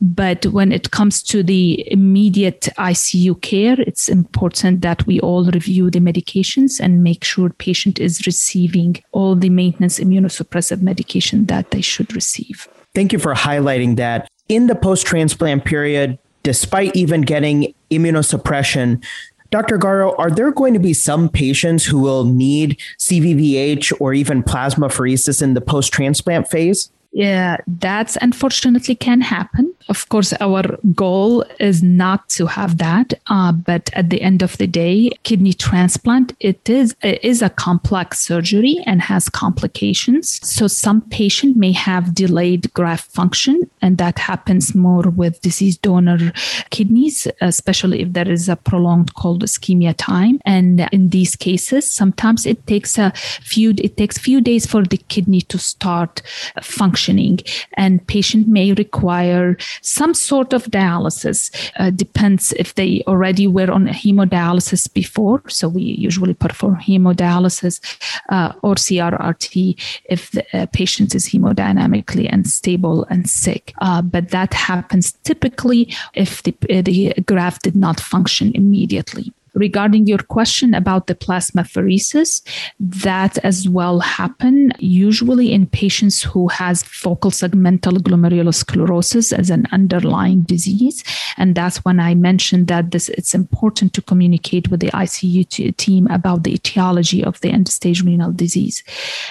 but 0.00 0.46
when 0.46 0.72
it 0.72 0.90
comes 0.90 1.22
to 1.24 1.42
the 1.42 1.84
immediate 1.92 2.68
ICU 2.78 3.40
care, 3.42 3.78
it's 3.80 4.08
important 4.08 4.80
that 4.80 5.06
we 5.06 5.20
all 5.20 5.44
review 5.44 5.90
the 5.90 5.98
medications 5.98 6.80
and 6.80 7.04
make 7.04 7.22
sure 7.22 7.50
patient 7.50 8.00
is 8.00 8.26
receiving 8.26 9.02
all 9.12 9.36
the 9.36 9.50
maintenance 9.50 10.00
immunosuppressive 10.00 10.80
medication 10.80 11.44
that 11.46 11.70
they 11.70 11.82
should 11.82 12.14
receive. 12.14 12.66
Thank 12.94 13.12
you 13.12 13.18
for 13.18 13.34
highlighting 13.34 13.96
that. 13.96 14.26
In 14.48 14.68
the 14.68 14.74
post 14.74 15.06
transplant 15.06 15.66
period, 15.66 16.18
despite 16.42 16.96
even 16.96 17.20
getting 17.20 17.74
immunosuppression, 17.90 19.04
Dr. 19.50 19.78
Garo, 19.78 20.14
are 20.18 20.30
there 20.30 20.52
going 20.52 20.74
to 20.74 20.80
be 20.80 20.94
some 20.94 21.28
patients 21.28 21.84
who 21.84 21.98
will 21.98 22.24
need 22.24 22.80
CVVH 22.98 24.00
or 24.00 24.14
even 24.14 24.42
plasmapheresis 24.42 25.42
in 25.42 25.54
the 25.54 25.60
post 25.60 25.92
transplant 25.92 26.48
phase? 26.48 26.90
Yeah, 27.12 27.56
that's 27.66 28.16
unfortunately 28.22 28.94
can 28.94 29.20
happen. 29.20 29.69
Of 29.90 30.08
course, 30.08 30.32
our 30.40 30.78
goal 30.94 31.44
is 31.58 31.82
not 31.82 32.28
to 32.30 32.46
have 32.46 32.78
that, 32.78 33.12
uh, 33.26 33.50
but 33.50 33.90
at 33.92 34.08
the 34.08 34.22
end 34.22 34.40
of 34.40 34.56
the 34.56 34.68
day, 34.68 35.10
kidney 35.24 35.52
transplant 35.52 36.32
it 36.38 36.70
is 36.70 36.94
it 37.02 37.18
is 37.24 37.42
a 37.42 37.50
complex 37.50 38.20
surgery 38.20 38.78
and 38.86 39.02
has 39.02 39.28
complications. 39.28 40.38
So 40.46 40.68
some 40.68 41.00
patient 41.10 41.56
may 41.56 41.72
have 41.72 42.14
delayed 42.14 42.72
graft 42.72 43.10
function, 43.10 43.68
and 43.82 43.98
that 43.98 44.20
happens 44.20 44.76
more 44.76 45.10
with 45.10 45.40
diseased 45.40 45.82
donor 45.82 46.32
kidneys, 46.70 47.26
especially 47.40 48.02
if 48.02 48.12
there 48.12 48.30
is 48.30 48.48
a 48.48 48.54
prolonged 48.54 49.14
cold 49.14 49.42
ischemia 49.42 49.94
time. 49.98 50.38
And 50.46 50.88
in 50.92 51.08
these 51.08 51.34
cases, 51.34 51.90
sometimes 51.90 52.46
it 52.46 52.64
takes 52.68 52.96
a 52.96 53.12
few 53.42 53.74
it 53.78 53.96
takes 53.96 54.18
few 54.18 54.40
days 54.40 54.66
for 54.66 54.84
the 54.84 54.98
kidney 55.08 55.40
to 55.52 55.58
start 55.58 56.22
functioning, 56.62 57.40
and 57.74 58.06
patient 58.06 58.46
may 58.46 58.72
require 58.72 59.56
some 59.82 60.14
sort 60.14 60.52
of 60.52 60.64
dialysis. 60.64 61.50
Uh, 61.78 61.90
depends 61.90 62.52
if 62.52 62.74
they 62.74 63.02
already 63.06 63.46
were 63.46 63.70
on 63.70 63.86
hemodialysis 63.86 64.92
before. 64.92 65.42
So 65.48 65.68
we 65.68 65.82
usually 65.82 66.34
perform 66.34 66.76
hemodialysis 66.76 67.80
uh, 68.28 68.52
or 68.62 68.74
CRRT 68.74 70.00
if 70.04 70.30
the 70.32 70.44
uh, 70.56 70.66
patient 70.66 71.14
is 71.14 71.28
hemodynamically 71.28 72.32
unstable 72.32 73.04
and 73.10 73.28
sick. 73.28 73.72
Uh, 73.80 74.02
but 74.02 74.30
that 74.30 74.54
happens 74.54 75.12
typically 75.24 75.94
if 76.14 76.42
the, 76.42 76.54
the 76.82 77.14
graft 77.26 77.62
did 77.62 77.76
not 77.76 78.00
function 78.00 78.52
immediately. 78.54 79.32
Regarding 79.54 80.06
your 80.06 80.18
question 80.18 80.74
about 80.74 81.06
the 81.06 81.14
plasmapheresis, 81.14 82.42
that 82.78 83.38
as 83.38 83.68
well 83.68 84.00
happen 84.00 84.72
usually 84.78 85.52
in 85.52 85.66
patients 85.66 86.22
who 86.22 86.48
has 86.48 86.82
focal 86.82 87.30
segmental 87.30 87.98
glomerulosclerosis 87.98 89.32
as 89.36 89.50
an 89.50 89.66
underlying 89.72 90.42
disease. 90.42 91.02
And 91.36 91.54
that's 91.54 91.84
when 91.84 92.00
I 92.00 92.14
mentioned 92.14 92.68
that 92.68 92.90
this 92.90 93.08
it's 93.10 93.34
important 93.34 93.92
to 93.94 94.02
communicate 94.02 94.70
with 94.70 94.80
the 94.80 94.90
ICU 94.90 95.76
team 95.76 96.06
about 96.08 96.44
the 96.44 96.54
etiology 96.54 97.24
of 97.24 97.40
the 97.40 97.50
end 97.50 97.68
stage 97.68 98.02
renal 98.02 98.32
disease. 98.32 98.82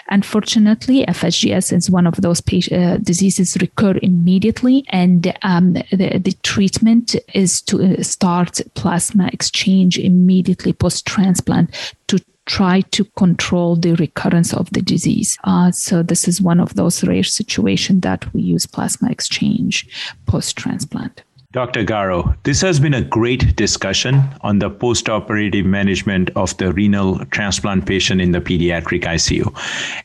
Unfortunately, 0.09 1.05
FSGS 1.05 1.73
is 1.75 1.89
one 1.89 2.07
of 2.07 2.15
those 2.21 2.41
uh, 2.71 2.97
diseases 2.97 3.57
recur 3.61 3.97
immediately, 4.01 4.85
and 4.89 5.33
um, 5.43 5.73
the, 5.73 6.19
the 6.23 6.35
treatment 6.43 7.15
is 7.33 7.61
to 7.61 7.81
uh, 7.81 8.03
start 8.03 8.61
plasma 8.73 9.29
exchange 9.31 9.97
immediately 10.09 10.73
post 10.73 11.05
transplant 11.05 11.69
to 12.07 12.19
try 12.49 12.81
to 12.81 13.03
control 13.15 13.75
the 13.75 13.93
recurrence 13.95 14.53
of 14.53 14.69
the 14.71 14.81
disease. 14.81 15.37
Uh, 15.43 15.71
so 15.71 16.01
this 16.01 16.27
is 16.27 16.41
one 16.41 16.59
of 16.59 16.73
those 16.73 17.03
rare 17.03 17.23
situations 17.23 18.01
that 18.01 18.33
we 18.33 18.41
use 18.41 18.65
plasma 18.65 19.09
exchange 19.11 19.87
post 20.25 20.57
transplant. 20.57 21.21
Dr. 21.51 21.83
Garo, 21.83 22.35
this 22.43 22.61
has 22.61 22.79
been 22.79 22.93
a 22.93 23.01
great 23.01 23.55
discussion 23.55 24.21
on 24.41 24.59
the 24.59 24.69
postoperative 24.69 25.65
management 25.65 26.29
of 26.35 26.55
the 26.57 26.71
renal 26.71 27.25
transplant 27.31 27.87
patient 27.87 28.21
in 28.21 28.31
the 28.31 28.39
pediatric 28.39 29.01
ICU. 29.01 29.51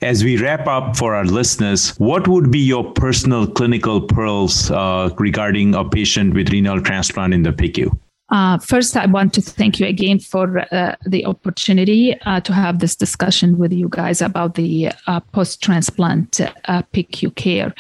As 0.00 0.24
we 0.24 0.38
wrap 0.38 0.66
up 0.66 0.96
for 0.96 1.14
our 1.14 1.26
listeners, 1.26 1.90
what 1.98 2.26
would 2.28 2.50
be 2.50 2.60
your 2.60 2.90
personal 2.92 3.46
clinical 3.46 4.00
pearls 4.00 4.70
uh, 4.70 5.10
regarding 5.18 5.74
a 5.74 5.84
patient 5.84 6.32
with 6.32 6.48
renal 6.48 6.80
transplant 6.80 7.34
in 7.34 7.42
the 7.42 7.52
PICU? 7.52 7.94
Uh, 8.30 8.58
first, 8.58 8.96
I 8.96 9.04
want 9.06 9.34
to 9.34 9.42
thank 9.42 9.78
you 9.78 9.86
again 9.86 10.18
for 10.18 10.64
uh, 10.72 10.96
the 11.04 11.26
opportunity 11.26 12.18
uh, 12.22 12.40
to 12.40 12.54
have 12.54 12.78
this 12.78 12.96
discussion 12.96 13.58
with 13.58 13.70
you 13.72 13.88
guys 13.90 14.22
about 14.22 14.54
the 14.54 14.92
uh, 15.06 15.20
post 15.20 15.62
transplant 15.62 16.40
uh, 16.40 16.82
PICU 16.94 17.34
care. 17.34 17.74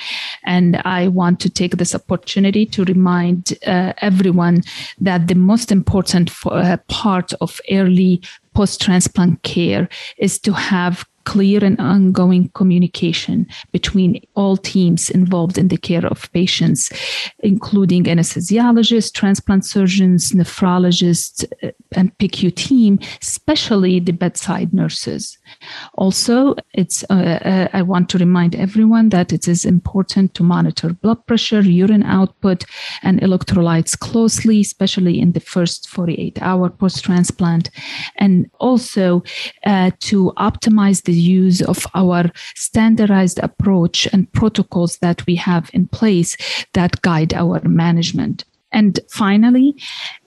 And 0.44 0.82
I 0.84 1.08
want 1.08 1.40
to 1.40 1.50
take 1.50 1.78
this 1.78 1.94
opportunity 1.94 2.66
to 2.66 2.84
remind 2.84 3.54
uh, 3.66 3.94
everyone 3.98 4.62
that 5.00 5.28
the 5.28 5.34
most 5.34 5.72
important 5.72 6.28
for, 6.28 6.78
part 6.88 7.32
of 7.40 7.58
early 7.70 8.20
post 8.54 8.82
transplant 8.82 9.42
care 9.42 9.88
is 10.18 10.38
to 10.40 10.52
have 10.52 11.06
clear 11.24 11.64
and 11.64 11.78
ongoing 11.80 12.48
communication 12.50 13.46
between 13.72 14.20
all 14.34 14.56
teams 14.56 15.10
involved 15.10 15.58
in 15.58 15.68
the 15.68 15.76
care 15.76 16.06
of 16.06 16.30
patients, 16.32 16.90
including 17.40 18.04
anesthesiologists, 18.04 19.12
transplant 19.12 19.64
surgeons, 19.64 20.32
nephrologists, 20.32 21.44
and 21.96 22.16
PICU 22.18 22.54
team, 22.54 22.98
especially 23.22 24.00
the 24.00 24.12
bedside 24.12 24.72
nurses. 24.72 25.38
Also, 25.94 26.54
it's 26.72 27.04
uh, 27.10 27.38
uh, 27.44 27.68
I 27.72 27.82
want 27.82 28.08
to 28.10 28.18
remind 28.18 28.54
everyone 28.54 29.10
that 29.10 29.32
it 29.32 29.48
is 29.48 29.64
important 29.64 30.34
to 30.34 30.42
monitor 30.42 30.92
blood 30.92 31.24
pressure, 31.26 31.60
urine 31.60 32.02
output, 32.02 32.64
and 33.02 33.20
electrolytes 33.20 33.98
closely, 33.98 34.60
especially 34.60 35.20
in 35.20 35.32
the 35.32 35.40
first 35.40 35.88
48 35.88 36.40
hour 36.42 36.70
post 36.70 37.04
transplant, 37.04 37.70
and 38.16 38.50
also 38.60 39.22
uh, 39.66 39.90
to 40.00 40.32
optimize 40.36 41.02
the 41.04 41.12
use 41.12 41.62
of 41.62 41.86
our 41.94 42.30
standardized 42.54 43.38
approach 43.38 44.06
and 44.12 44.30
protocols 44.32 44.98
that 44.98 45.24
we 45.26 45.34
have 45.36 45.70
in 45.72 45.86
place 45.86 46.36
that 46.72 47.00
guide 47.02 47.34
our 47.34 47.60
management. 47.68 48.44
And 48.74 48.98
finally, 49.08 49.76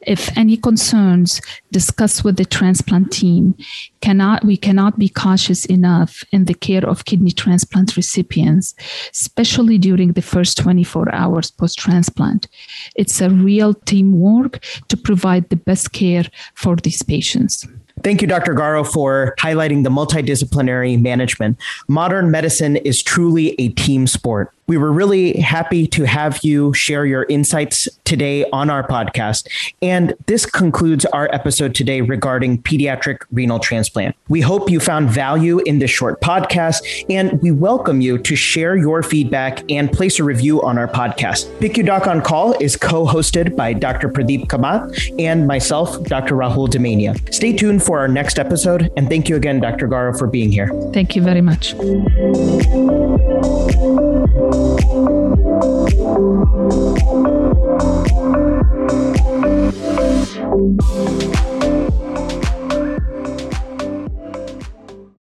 if 0.01 0.35
any 0.37 0.55
concerns 0.55 1.41
discussed 1.71 2.23
with 2.23 2.37
the 2.37 2.45
transplant 2.45 3.11
team 3.11 3.55
cannot 3.99 4.45
we 4.45 4.55
cannot 4.55 4.97
be 4.97 5.09
cautious 5.09 5.65
enough 5.65 6.23
in 6.31 6.45
the 6.45 6.53
care 6.53 6.85
of 6.87 7.03
kidney 7.03 7.31
transplant 7.31 7.97
recipients, 7.97 8.73
especially 9.11 9.77
during 9.77 10.13
the 10.13 10.21
first 10.21 10.57
24 10.57 11.13
hours 11.13 11.51
post 11.51 11.77
transplant. 11.77 12.47
It's 12.95 13.19
a 13.19 13.29
real 13.29 13.73
teamwork 13.73 14.63
to 14.87 14.95
provide 14.95 15.49
the 15.49 15.57
best 15.57 15.91
care 15.91 16.23
for 16.55 16.77
these 16.77 17.03
patients. 17.03 17.67
Thank 18.03 18.21
you, 18.21 18.27
Dr. 18.27 18.53
Garo, 18.53 18.85
for 18.85 19.35
highlighting 19.39 19.83
the 19.83 19.89
multidisciplinary 19.89 21.01
management. 21.01 21.57
Modern 21.89 22.31
medicine 22.31 22.77
is 22.77 23.03
truly 23.03 23.55
a 23.59 23.69
team 23.69 24.07
sport. 24.07 24.53
We 24.67 24.75
were 24.75 24.91
really 24.91 25.31
happy 25.39 25.87
to 25.87 26.03
have 26.03 26.43
you 26.43 26.73
share 26.73 27.05
your 27.05 27.23
insights 27.29 27.87
today 28.03 28.43
on 28.51 28.69
our 28.69 28.85
podcast. 28.85 29.47
And 29.81 30.13
this 30.25 30.45
concludes 30.45 31.05
our 31.05 31.33
episode 31.33 31.73
today 31.73 32.01
regarding 32.01 32.61
pediatric 32.63 33.21
renal 33.31 33.59
transplant. 33.59 34.17
We 34.27 34.41
hope 34.41 34.69
you 34.69 34.81
found 34.81 35.09
value 35.09 35.59
in 35.59 35.79
this 35.79 35.89
short 35.89 36.19
podcast, 36.19 37.05
and 37.09 37.41
we 37.41 37.49
welcome 37.49 38.01
you 38.01 38.17
to 38.17 38.35
share 38.35 38.75
your 38.75 39.03
feedback 39.03 39.63
and 39.71 39.89
place 39.89 40.19
a 40.19 40.25
review 40.25 40.61
on 40.61 40.77
our 40.77 40.89
podcast. 40.89 41.49
PICU 41.59 41.85
Doc 41.85 42.05
on 42.05 42.21
Call 42.21 42.51
is 42.61 42.75
co 42.75 43.05
hosted 43.05 43.55
by 43.55 43.71
Dr. 43.71 44.09
Pradeep 44.09 44.47
Kamath 44.47 45.15
and 45.17 45.47
myself, 45.47 46.03
Dr. 46.03 46.35
Rahul 46.35 46.67
Damania. 46.67 47.15
Stay 47.33 47.53
tuned 47.53 47.83
for 47.83 47.99
our 47.99 48.09
next 48.09 48.37
episode, 48.37 48.91
and 48.97 49.07
thank 49.07 49.29
you 49.29 49.37
again, 49.37 49.61
Dr. 49.61 49.87
Garo, 49.87 50.17
for 50.19 50.27
being 50.27 50.51
here. 50.51 50.67
Thank 50.91 51.15
you 51.15 51.21
very 51.21 51.41
much. 51.41 51.73